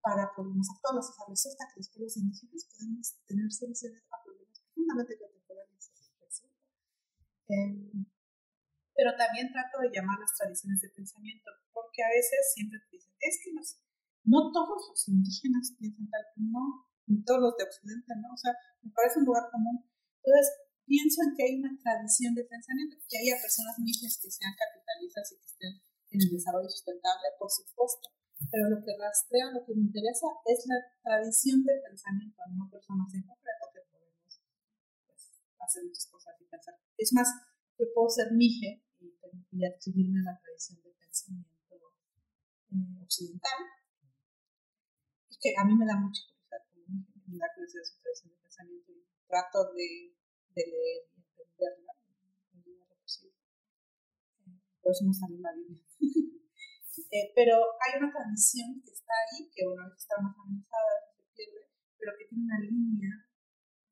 [0.00, 1.04] para problemas actuales.
[1.04, 5.84] O sea, resulta que los pueblos indígenas podemos tener soluciones a problemas profundamente contemporáneos.
[7.48, 8.04] Eh,
[8.96, 13.14] pero también trato de llamar las tradiciones de pensamiento, porque a veces siempre te dicen,
[13.20, 13.52] es que
[14.24, 18.34] no todos los indígenas piensan tal, no, ni todos los de Occidente, ¿no?
[18.34, 18.52] O sea,
[18.82, 19.84] me parece un lugar común.
[20.24, 24.56] Entonces, pienso en que hay una tradición de pensamiento, que haya personas indígenas que sean
[24.56, 25.74] capitalistas y que estén
[26.08, 28.08] en el desarrollo sustentable, por supuesto,
[28.48, 33.12] pero lo que rastrea, lo que me interesa es la tradición de pensamiento, no personas
[33.12, 34.40] en concreto que podemos
[35.04, 35.20] pues,
[35.60, 36.74] hacer muchas cosas y pensar.
[36.96, 37.28] Es más,
[37.76, 39.12] yo puedo ser mije y,
[39.52, 41.76] y adscribirme a la tradición de pensamiento
[42.72, 43.60] eh, occidental,
[45.28, 46.38] y que a mí me da mucha curiosidad
[47.28, 50.17] me da curiosidad su tradición de pensamiento y trato de,
[50.58, 51.94] de leer y entenderla
[55.38, 55.82] la Biblia.
[57.10, 61.24] Eh, pero hay una tradición que está ahí, que una vez está más amenazada, se
[61.32, 61.64] pierde,
[61.96, 63.08] pero que tiene una línea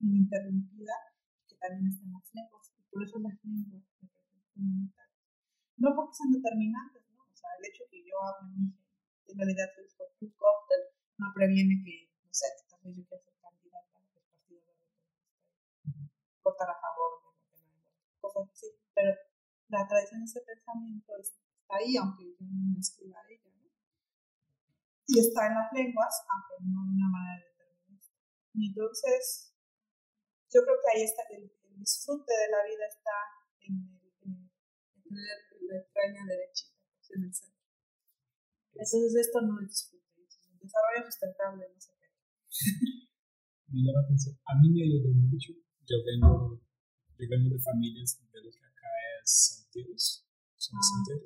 [0.00, 0.92] ininterrumpida
[1.48, 2.28] que también está en las.
[2.76, 3.88] Y por eso las lenguas.
[5.78, 7.24] No porque sean determinantes, ¿no?
[7.24, 8.68] O sea, el hecho de que yo hable mi
[9.88, 10.80] soy un cóctel,
[11.16, 14.76] no previene que, no que tal vez yo quiera ser candidata a los partidos de
[16.42, 18.68] votar a favor de la pena de muerte, cosas así.
[18.94, 19.12] Pero
[19.76, 21.36] la tradición de ese pensamiento es
[21.68, 23.68] ahí, aunque yo no me escriba ella, ¿no?
[25.06, 28.16] Y está en las lenguas, aunque no de una manera determinista.
[28.54, 29.52] Y entonces,
[30.48, 33.16] yo creo que ahí está, el, disfrute de la vida está
[33.60, 34.50] en, el, en,
[35.04, 37.60] tener la extraña pues, en el centro.
[38.72, 41.92] Entonces, esto no es disfrute, es un desarrollo sustentable, no se
[43.68, 44.40] me llama atención.
[44.46, 45.52] A mí me ayudó mucho.
[45.84, 46.56] Yo vengo,
[47.18, 50.24] yo vengo de familias de lo que acá es sentidos,
[50.56, 51.16] son ah.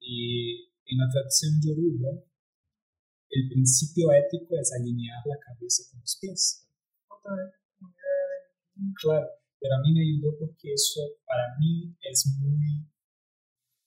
[0.00, 2.10] Y en la tradición yoruba,
[3.30, 6.66] el principio ético es alinear la cabeza con los pies.
[9.02, 9.26] Claro,
[9.58, 12.86] pero a mí me ayudó porque eso para mí es muy,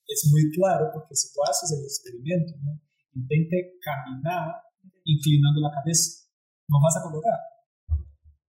[0.07, 2.81] es muy claro, porque si tú haces el experimento, ¿no?
[3.13, 4.55] intente caminar
[5.03, 6.27] inclinando la cabeza,
[6.67, 7.39] no vas a colocar.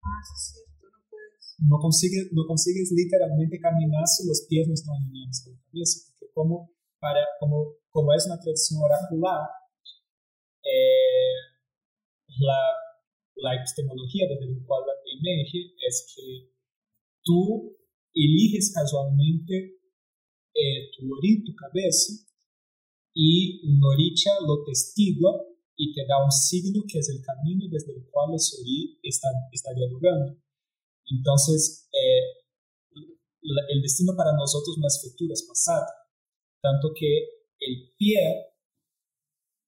[0.03, 0.70] Ah, es cierto,
[1.61, 6.01] no consigues, no consigues literalmente caminar si los pies no están alineados con la cabeza,
[6.09, 9.41] porque como para, como, como es una tradición oracular,
[10.65, 11.37] eh,
[12.41, 12.61] la,
[13.37, 14.85] la, epistemología desde la cual
[15.19, 16.53] emerge es que
[17.23, 17.77] tú
[18.15, 19.81] eliges casualmente
[20.55, 22.13] eh, tu orí, tu cabeza,
[23.15, 25.43] y un oricha lo testigua
[25.77, 29.29] y te da un signo que es el camino desde el cual el orí está,
[29.53, 30.37] está dialogando.
[31.11, 32.41] Entonces, eh,
[33.69, 35.87] el destino para nosotros no es futuro, es pasado
[36.61, 38.53] tanto que el pie,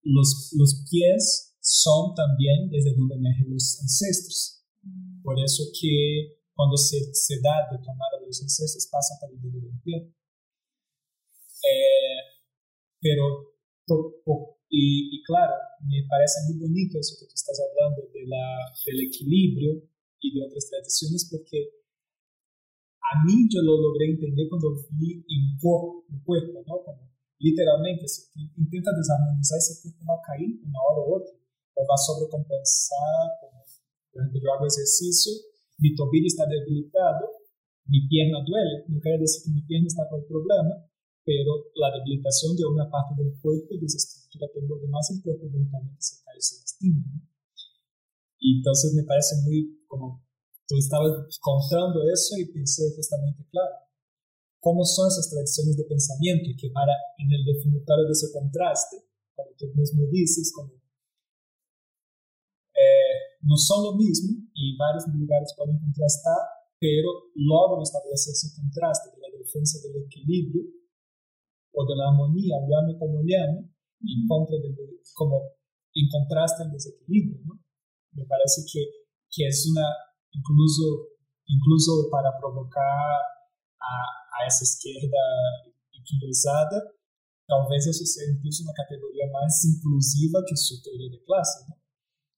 [0.05, 4.65] los, los pies son también desde donde emergen los ancestros.
[5.23, 9.41] Por eso que cuando se, se da de tomar a los ancestros pasa por el
[9.41, 10.15] dedo del pie.
[11.65, 12.21] Eh,
[13.01, 13.55] pero,
[14.69, 15.55] y, y, claro,
[15.87, 19.83] me parece muy bonito eso que tú estás hablando de la, del equilibrio
[20.23, 21.83] y de otras tradiciones porque
[23.03, 26.81] a mí yo lo logré entender cuando vi en cuerpo, cuerpo, ¿no?
[26.87, 27.13] Como
[27.43, 31.35] literalmente, si tú intentas desarmonizar, ese cuerpo va a caer una hora u otra,
[31.75, 33.59] o va a sobrecompensar, como,
[34.15, 35.35] por ejemplo, yo hago ejercicio,
[35.83, 37.43] mi tobillo está debilitado,
[37.91, 40.87] mi pierna duele, no quiere decir que mi pierna está con el problema,
[41.27, 46.03] pero la debilitación de una parte del cuerpo desestructura todo lo demás, el cuerpo eventualmente
[46.03, 47.32] se cae y se lastima, ¿no?
[48.43, 50.27] Y entonces me parece muy como
[50.67, 53.87] tú estabas contando eso y pensé justamente, claro,
[54.59, 58.99] cómo son esas tradiciones de pensamiento que para en el definitorio de ese contraste,
[59.35, 60.75] como tú mismo dices, como
[62.75, 66.43] eh, no son lo mismo y varios lugares pueden contrastar,
[66.81, 70.67] pero logran establecer ese contraste de la defensa del equilibrio
[71.75, 73.71] o de la armonía, llame como llame,
[74.03, 74.75] en contra del,
[75.15, 75.47] como
[75.95, 77.62] en contraste al desequilibrio, ¿no?
[78.13, 78.81] Me parece que,
[79.31, 79.87] que es una,
[80.33, 81.17] incluso,
[81.47, 83.21] incluso para provocar
[83.81, 83.93] a,
[84.37, 85.23] a esa izquierda
[85.93, 86.93] equilibrizada,
[87.47, 91.77] talvez eso sea incluso una categoría más inclusiva que su teoría de clase, ¿no?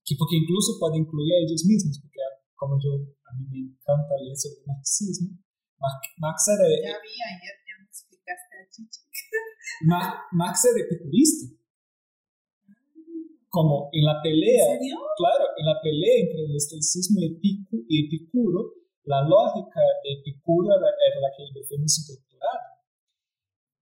[0.05, 2.21] que porque incluso puede incluir a ellos mismos, porque
[2.55, 2.93] como yo,
[3.25, 5.39] a mí me encanta leer sobre marxismo,
[6.19, 6.65] Marx era...
[6.65, 10.25] Ya vi ayer, ya me explicaste a.
[10.33, 11.64] Marx era epicurista
[13.55, 14.99] como en la pelea, ¿En serio?
[15.15, 20.75] claro, en la pelea entre el estoicismo y, Epicu, y Epicuro, la lógica de Epicuro
[20.75, 22.83] era, era, la que defiende su doctorado.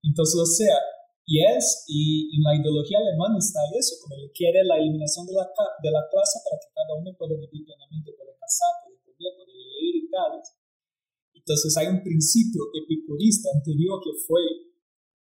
[0.05, 0.77] Entonces, o sea,
[1.25, 5.33] y es, y en la ideología alemana está eso, como él quiere la eliminación de
[5.33, 9.33] la, de la clase para que cada uno pueda vivir plenamente, pueda casar, pueda comer,
[9.41, 10.53] pueda leer y tales.
[11.33, 14.37] Entonces hay un principio epicurista anterior que fue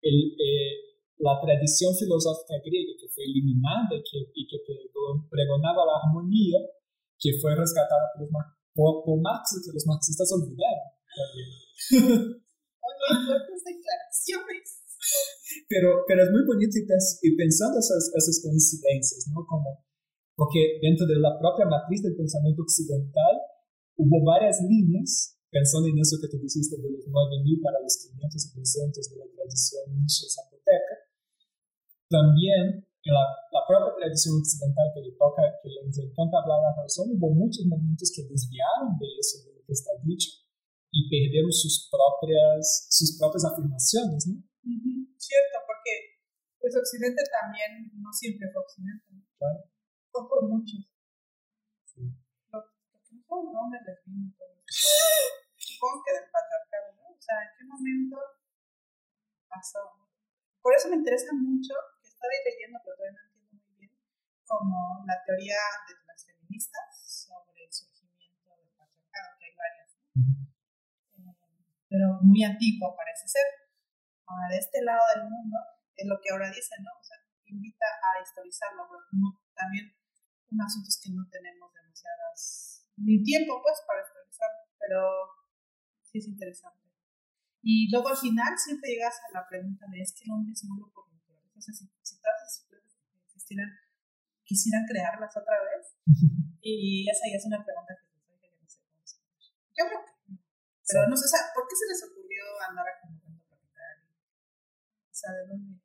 [0.05, 0.94] el, eh,
[1.25, 4.61] la tradición filosófica griega que fue eliminada que, y que
[5.33, 6.61] pregonaba la armonía,
[7.17, 8.29] que fue rescatada por,
[8.77, 10.85] por, por Marx y que los marxistas olvidaron.
[13.25, 14.85] fuertes declaraciones.
[15.69, 19.45] Pero, pero es muy bonito y pensando esas, esas coincidencias, ¿no?
[19.49, 19.85] Como,
[20.37, 23.41] porque dentro de la propia matriz del pensamiento occidental
[23.97, 28.45] hubo varias líneas, pensando en eso que tú dijiste de los 9.000 para los 500
[28.45, 31.04] y 300 de la tradición Nietzsche zapoteca,
[32.15, 36.73] también en la, la, propia tradición occidental que le toca, que le encanta hablar la
[36.79, 40.31] razón, hubo muchos momentos que desviaron de eso, de lo que está dicho,
[40.95, 44.39] y perdieron sus propias, sus propias afirmaciones, ¿no?
[44.39, 45.01] Uh -huh.
[45.19, 45.93] Cierto, porque
[46.63, 49.21] pues Occidente también no siempre fue Occidente, ¿no?
[49.37, 49.69] Claro.
[50.09, 50.81] Fue por muchos.
[51.85, 52.09] Sí.
[52.49, 54.33] Lo, que no dónde les vino
[55.59, 57.05] Supongo que del patriarcado, ¿no?
[57.13, 58.17] O sea, ¿en qué momento
[59.51, 59.83] pasó?
[60.65, 61.75] Por eso me interesa mucho,
[62.31, 63.93] ahí leyendo, pero todavía no entiendo muy bien,
[64.47, 70.05] como la teoría de las feministas sobre el surgimiento del patriarcado, que hay varias, ¿no?
[71.13, 71.35] Eh,
[71.89, 73.47] pero muy antiguo parece ser.
[74.27, 75.59] Ahora, de este lado del mundo,
[75.97, 76.91] es lo que ahora dicen, ¿no?
[76.99, 79.95] O sea, invita a historizarlo, pero no, también
[80.51, 85.01] un asunto es que no tenemos demasiadas, ni tiempo, pues, para historizarlo, pero
[86.03, 86.85] sí es interesante.
[87.63, 90.65] Y luego al final siempre llegas a la pregunta de, ¿es que el hombre es
[90.65, 91.09] malo por
[91.65, 92.93] sea, si, si todas esas cosas
[93.25, 93.71] existieran,
[94.45, 95.97] quisieran crearlas otra vez.
[96.61, 99.49] y esa ya es una pregunta que yo no sé cómo responder.
[99.73, 100.39] Yo creo que no.
[100.85, 101.11] Pero sí.
[101.11, 103.97] no sé, o sea, ¿por qué se les ocurrió andar acumulando capital?
[104.05, 105.81] O sea, ¿de dónde?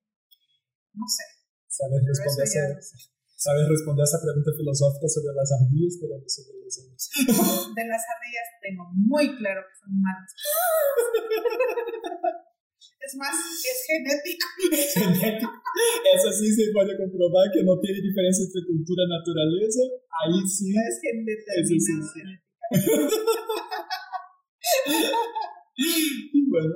[0.93, 1.23] No sé.
[1.71, 2.75] ¿Sabes responder, esa,
[3.39, 7.07] ¿Sabes responder a esa pregunta filosófica sobre las ardillas, pero no sobre los hombres?
[7.71, 10.35] De las ardillas tengo muy claro que son malas.
[12.99, 14.43] Es más, es genético.
[14.93, 15.47] genético.
[16.13, 19.79] Eso sí se puede comprobar que no tiene diferencia entre cultura y naturaleza.
[20.19, 20.75] Ahí sí.
[20.75, 21.53] Es genética.
[21.63, 21.77] Sí.
[26.33, 26.75] y bueno,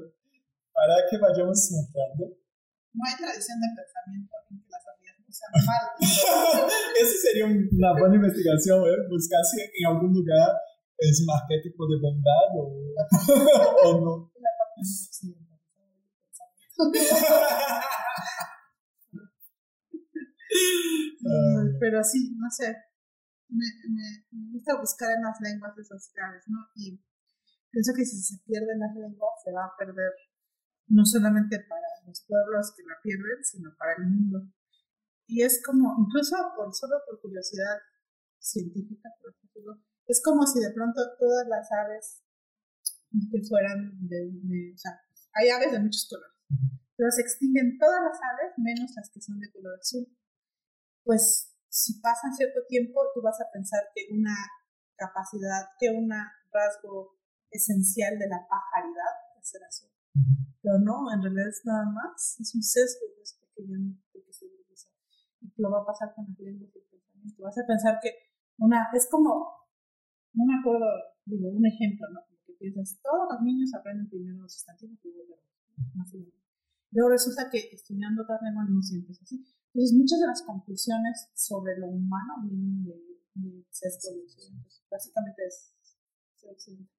[0.71, 2.37] para que vayamos cerrando.
[2.93, 5.91] No hay tradición de pensamiento en que las ardillas no sean malas.
[7.01, 8.95] Eso sería una buena investigación, ¿eh?
[9.09, 10.55] buscar si en algún lugar
[10.97, 12.79] es un arquetipo de bondad o,
[13.83, 14.31] o no.
[14.39, 14.79] La parte.
[21.79, 22.75] Pero sí, no sé,
[23.49, 26.59] me, me, gusta buscar en las lenguas sociales, ¿no?
[26.75, 27.03] Y
[27.71, 30.11] pienso que si se pierden las lenguas, se va a perder
[30.87, 34.51] no solamente para los pueblos que la pierden, sino para el mundo.
[35.27, 37.79] Y es como, incluso por solo por curiosidad
[38.39, 42.21] científica, por ejemplo, es como si de pronto todas las aves
[43.47, 44.99] fueran de, de o sea,
[45.33, 46.32] hay aves de muchos colores
[46.95, 50.07] pero se extinguen todas las aves menos las que son de color azul.
[51.03, 54.35] Pues si pasa cierto tiempo, tú vas a pensar que una
[54.95, 56.09] capacidad, que un
[56.51, 57.17] rasgo
[57.49, 59.89] esencial de la pajaridad es ser azul.
[60.61, 64.31] Pero no, en realidad es nada más, es un sesgo, es porque ya no porque
[64.31, 64.45] se.
[64.45, 67.43] Y lo va a pasar con las lenguas y el pensamiento.
[67.43, 68.15] Vas a pensar que
[68.59, 69.67] una, es como,
[70.33, 70.87] no me acuerdo,
[71.25, 72.21] digo, un ejemplo, ¿no?
[72.25, 75.41] Como que piensas, todos los niños aprenden primero los sustantivos y luego
[76.91, 79.43] Luego resulta que estudiando otras lenguas no siempre es así.
[79.73, 82.93] Entonces, muchas de las conclusiones sobre lo humano vienen de,
[83.35, 84.25] de sesgo de.
[84.89, 85.73] Básicamente es
[86.35, 86.93] ser occidental.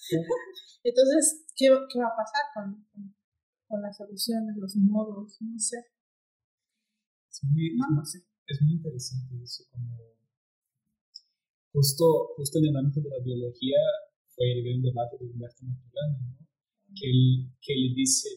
[0.84, 2.86] Entonces, ¿qué, ¿qué, va a pasar con,
[3.68, 5.38] con, las soluciones, los modos?
[5.40, 5.78] No sé.
[7.30, 8.18] Es muy, no, sé.
[8.46, 9.96] es muy interesante eso, como
[11.72, 13.78] justo, justo en el ámbito de la biología
[14.34, 16.39] fue el gran debate de Humberto Maturana, ¿no?
[16.94, 18.28] Que, él, que él dice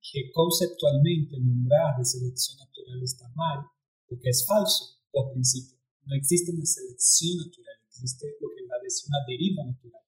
[0.00, 3.60] que conceptualmente nombrar de selección natural está mal,
[4.08, 5.76] porque es falso por principio.
[6.04, 10.02] No existe una selección natural, existe lo que va a decir una deriva natural.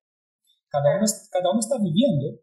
[0.68, 2.40] Cada uno, cada uno está viviendo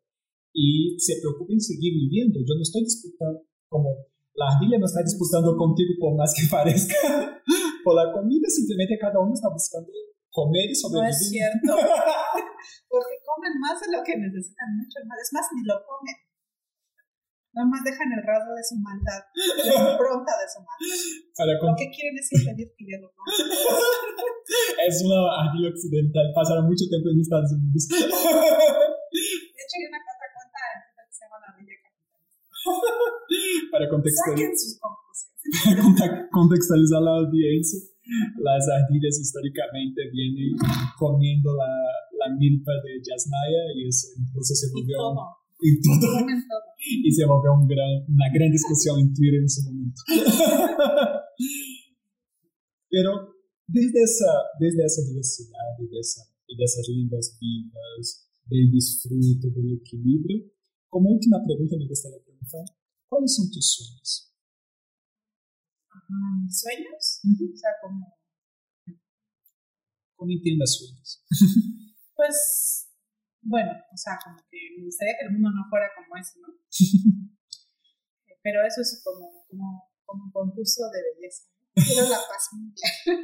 [0.54, 2.40] y se preocupa en seguir viviendo.
[2.46, 4.06] Yo no estoy disputando, como
[4.38, 6.94] la ardilla no está disputando contigo por más que parezca,
[7.84, 9.90] por la comida, simplemente cada uno está buscando
[10.30, 11.10] comer y sobrevivir.
[11.10, 11.74] No es cierto,
[12.90, 15.20] porque comen más de lo que necesitan, mucho más.
[15.20, 16.16] Es más, ni lo comen.
[17.58, 19.18] Nada más dejan el rasgo de su maldad,
[19.66, 21.58] la impronta de su maldad.
[21.58, 23.10] Lo que quieren es impedir que yo lo
[24.86, 27.88] Es una ardilla occidental, pasaron mucho tiempo en Estados Unidos.
[27.90, 28.06] De
[29.58, 30.62] hecho, hay una otra cuenta
[30.94, 32.46] que se llama la ardilla capitalista.
[33.74, 34.54] Para contextualizar.
[34.54, 34.78] sus
[35.98, 37.80] Para contextualizar la audiencia,
[38.38, 40.56] las ardillas históricamente vienen
[40.96, 41.74] comiendo la,
[42.28, 44.98] la milpa de Yasnaya y eso incluso se volvió
[45.62, 46.26] y todo.
[46.78, 50.02] Y se volvió un gran, una gran discusión en Twitter en su momento.
[52.90, 53.34] Pero
[53.68, 59.74] desde esa, desde esa diversidad y de, esa, de esas lenguas vivas, del disfrute, del
[59.82, 60.46] equilibrio,
[60.88, 62.64] como última pregunta me gustaría preguntar,
[63.10, 64.34] ¿cuáles son tus sueños?
[66.44, 67.20] ¿Mis sueños?
[67.54, 68.16] O sea, como...
[70.16, 71.24] ¿Cómo entiendas sueños?
[72.18, 72.90] pues
[73.42, 76.50] bueno, o sea, como que me gustaría que el mundo no fuera como eso, ¿no?
[78.44, 81.48] Pero eso es como, como, como un concurso de belleza.
[81.76, 82.92] Quiero la paz mundial.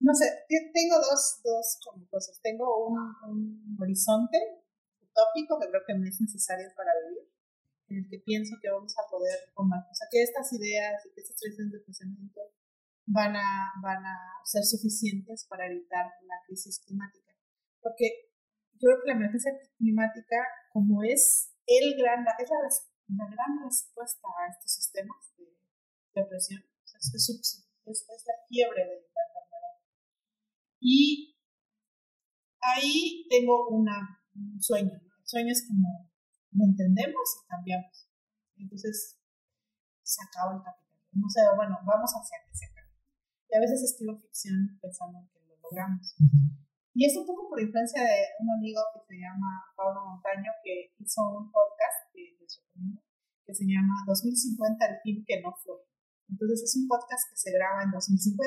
[0.00, 2.40] no sé, tengo dos, dos como cosas.
[2.42, 2.98] Tengo un,
[3.30, 4.38] un horizonte
[5.00, 7.30] utópico que creo que me es necesario para vivir,
[7.88, 11.12] en el que pienso que vamos a poder combatir, o sea, que estas ideas y
[11.12, 12.40] que estas tradiciones de pensamiento
[13.06, 17.32] van a, van a ser suficientes para evitar la crisis climática.
[17.80, 18.30] Porque
[18.74, 20.36] yo creo que la emergencia climática,
[20.72, 25.46] como es el gran, es la, gran respuesta a estos sistemas de,
[26.14, 29.74] depresión, es, es, la fiebre de la enfermedad.
[30.80, 31.36] Y
[32.60, 34.92] ahí tengo una, un sueño.
[34.92, 36.12] El sueño es como
[36.52, 38.08] lo entendemos y cambiamos.
[38.56, 39.18] Entonces
[40.02, 41.08] se acaba el capitalismo.
[41.12, 42.81] No sé, bueno, vamos hacia que se acabe.
[43.52, 46.16] Y a veces escribo ficción pensando que lo logramos.
[46.96, 50.96] Y es un poco por influencia de un amigo que se llama Pablo Montaño, que
[50.96, 53.04] hizo un podcast que les recomiendo,
[53.44, 54.56] que se llama 2050,
[54.88, 55.84] el fin que no fue.
[56.32, 58.40] Entonces es un podcast que se graba en 2050.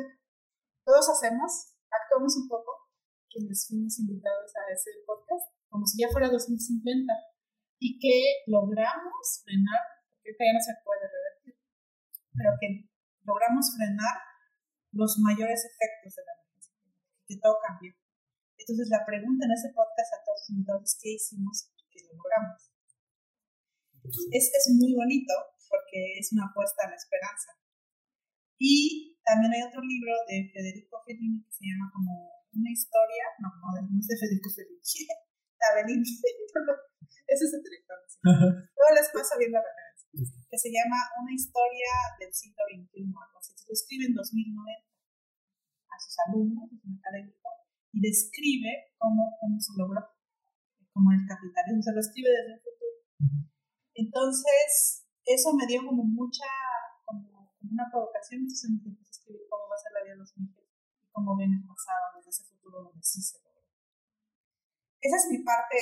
[0.89, 2.89] Todos hacemos, actuamos un poco,
[3.29, 7.13] quienes fuimos invitados a ese podcast, como si ya fuera 2050,
[7.77, 11.61] y que logramos frenar, porque ya no se puede revertir,
[12.33, 12.89] pero que
[13.21, 14.33] logramos frenar
[14.95, 16.75] los mayores efectos de la emergencia,
[17.27, 17.91] que todo cambió.
[18.55, 22.71] Entonces la pregunta en ese podcast a todos los ¿qué hicimos que lo logramos?
[24.31, 25.33] Es, es muy bonito
[25.67, 27.51] porque es una apuesta a la esperanza.
[28.57, 33.51] Y también hay otro libro de Federico Fellini que se llama como una historia, no,
[33.51, 34.79] no, no es de Federico Fellini,
[35.59, 36.07] Tabellini,
[37.27, 37.99] ese es el director.
[38.23, 39.84] Luego les paso bien la referencia,
[40.15, 43.53] que se llama Una historia del siglo XXI, algo así.
[43.67, 44.95] Lo escribe en 2090
[45.91, 47.49] a sus alumnos, es un académico,
[47.91, 50.01] y describe cómo, cómo se logró,
[50.93, 52.95] como el capitalismo, se lo escribe desde el futuro.
[53.95, 56.47] Entonces, eso me dio como mucha,
[57.05, 60.19] como, una provocación, entonces me empecé a escribir cómo va a ser la vida de
[60.19, 60.63] los niños
[61.01, 63.59] y cómo ven el pasado desde ese futuro donde sí se logró.
[65.01, 65.77] Esa es mi parte,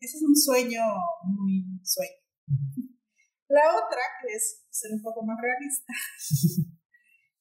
[0.00, 0.80] ese es un sueño
[1.24, 2.87] muy sueño.
[3.48, 5.92] La otra, que es ser un poco más realista,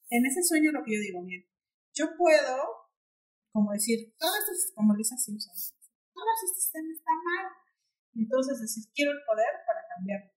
[0.10, 1.46] en ese sueño lo que yo digo, bien,
[1.94, 2.88] yo puedo
[3.58, 5.50] como decir, todo esto es como Lisa Simpson,
[6.14, 7.50] todo este sistema está mal.
[8.14, 10.30] Y entonces decir, quiero el poder para cambiarlo.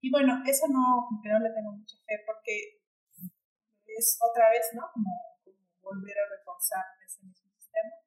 [0.00, 2.80] Y bueno, eso no, como que no le tengo mucha fe porque
[3.84, 4.88] es otra vez, ¿no?
[4.96, 5.12] Como,
[5.84, 8.00] volver a reforzar ese mismo sistema.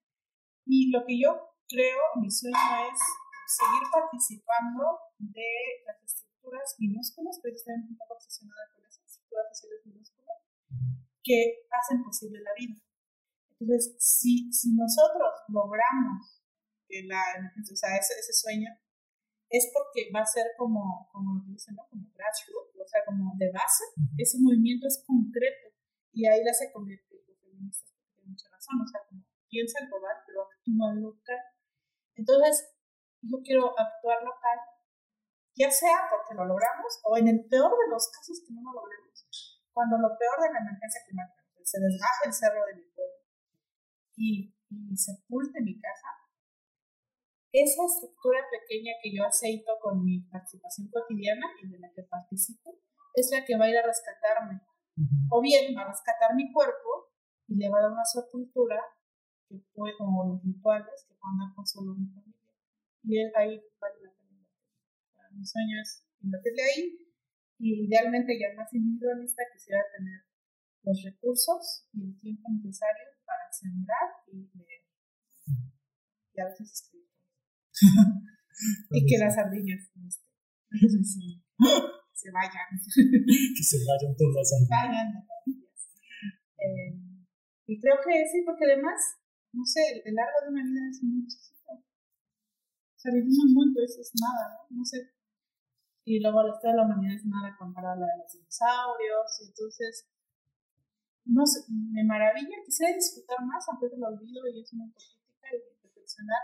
[0.65, 2.97] Y lo que yo creo, mi sueño es
[3.45, 6.01] seguir participando de las
[6.47, 10.37] estructuras minúsculas, que estoy un poco obsesionada con esas estructuras sociales minúsculas,
[11.23, 12.79] que hacen posible la vida.
[13.59, 16.43] Entonces, si, si nosotros logramos
[16.87, 18.69] que la o sea, ese, ese, sueño,
[19.49, 21.83] es porque va a ser como, como lo que dicen, ¿no?
[21.89, 23.83] Como grassroots, o sea, como de base,
[24.17, 25.67] ese movimiento es concreto.
[26.13, 27.59] Y ahí la se convierte tiene
[28.25, 31.39] mucha razón, o sea, como piensa el global, pero actúa local.
[32.15, 32.71] Entonces,
[33.21, 34.59] yo quiero actuar local,
[35.57, 38.81] ya sea porque lo logramos o en el peor de los casos que no lo
[38.81, 39.61] logremos.
[39.73, 43.17] Cuando lo peor de la emergencia climática, se desgaje el cerro de mi pueblo
[44.15, 46.07] y, y sepulte mi casa,
[47.51, 52.79] esa estructura pequeña que yo aceito con mi participación cotidiana y de la que participo,
[53.15, 54.61] es la que va a ir a rescatarme.
[55.29, 57.11] O bien va a rescatar mi cuerpo
[57.47, 58.81] y le va a dar una sepultura
[59.47, 62.41] que puede, como los rituales que puedan dar consuelo a mi familia.
[63.03, 64.16] Y ahí vale la pena
[65.37, 66.97] Mi sueño es invertirle ahí
[67.59, 70.25] y idealmente ya más individualista quisiera tener
[70.81, 74.81] los recursos y el tiempo necesario para sembrar y leer.
[76.33, 77.05] Y a veces escribir.
[78.97, 79.91] y que las ardillas
[82.13, 82.67] se vayan.
[82.73, 85.21] que se vayan todas las ardillas.
[86.57, 86.97] Eh,
[87.67, 88.97] y creo que sí, porque además,
[89.53, 91.73] no sé, el largo de una vida es muy chiquito.
[91.77, 94.77] O sea, vivir un mundo eso es nada, ¿no?
[94.77, 95.16] No sé.
[96.07, 99.27] Y luego la historia de la humanidad es nada comparada a la de los dinosaurios.
[99.41, 100.07] Y entonces,
[101.25, 102.63] no sé, me maravilla.
[102.63, 106.41] Quisiera disfrutar más, aunque lo olvido y es una autocrítica y reflexionar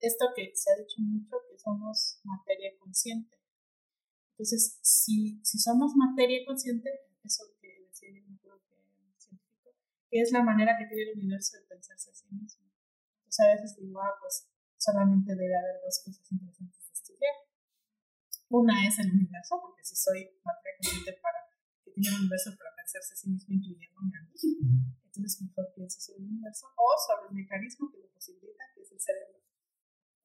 [0.00, 3.40] esto que se ha dicho mucho, que somos materia consciente.
[4.32, 6.90] Entonces, si, si somos materia consciente,
[7.24, 8.76] eso que decía yo, creo que
[9.16, 9.70] científico,
[10.10, 12.68] que es la manera que tiene el universo de pensarse a sí mismo.
[13.16, 16.85] Entonces, a veces digo, ah, pues solamente debe haber dos cosas interesantes.
[18.48, 21.38] Una es el universo, porque si soy materia consciente para
[21.82, 25.98] que tiene un universo para pensarse a sí mismo, incluyéndome a mí, entonces mejor pienso
[25.98, 29.42] sobre el universo, o sobre el mecanismo que lo posibilita, que es el cerebro.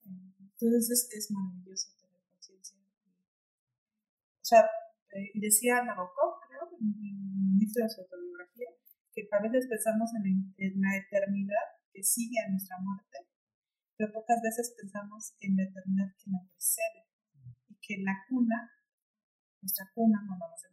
[0.06, 2.78] Entonces es, maravilloso tener conciencia.
[2.78, 4.70] O sea,
[5.18, 8.70] eh, decía Nabokov, creo, en el inicio de su autobiografía,
[9.14, 13.26] que a veces pensamos en, la eternidad que sigue a nuestra muerte,
[13.98, 17.11] pero pocas veces pensamos en la eternidad que la precede
[17.92, 18.72] que la cuna,
[19.62, 20.68] nuestra cuna, no vamos a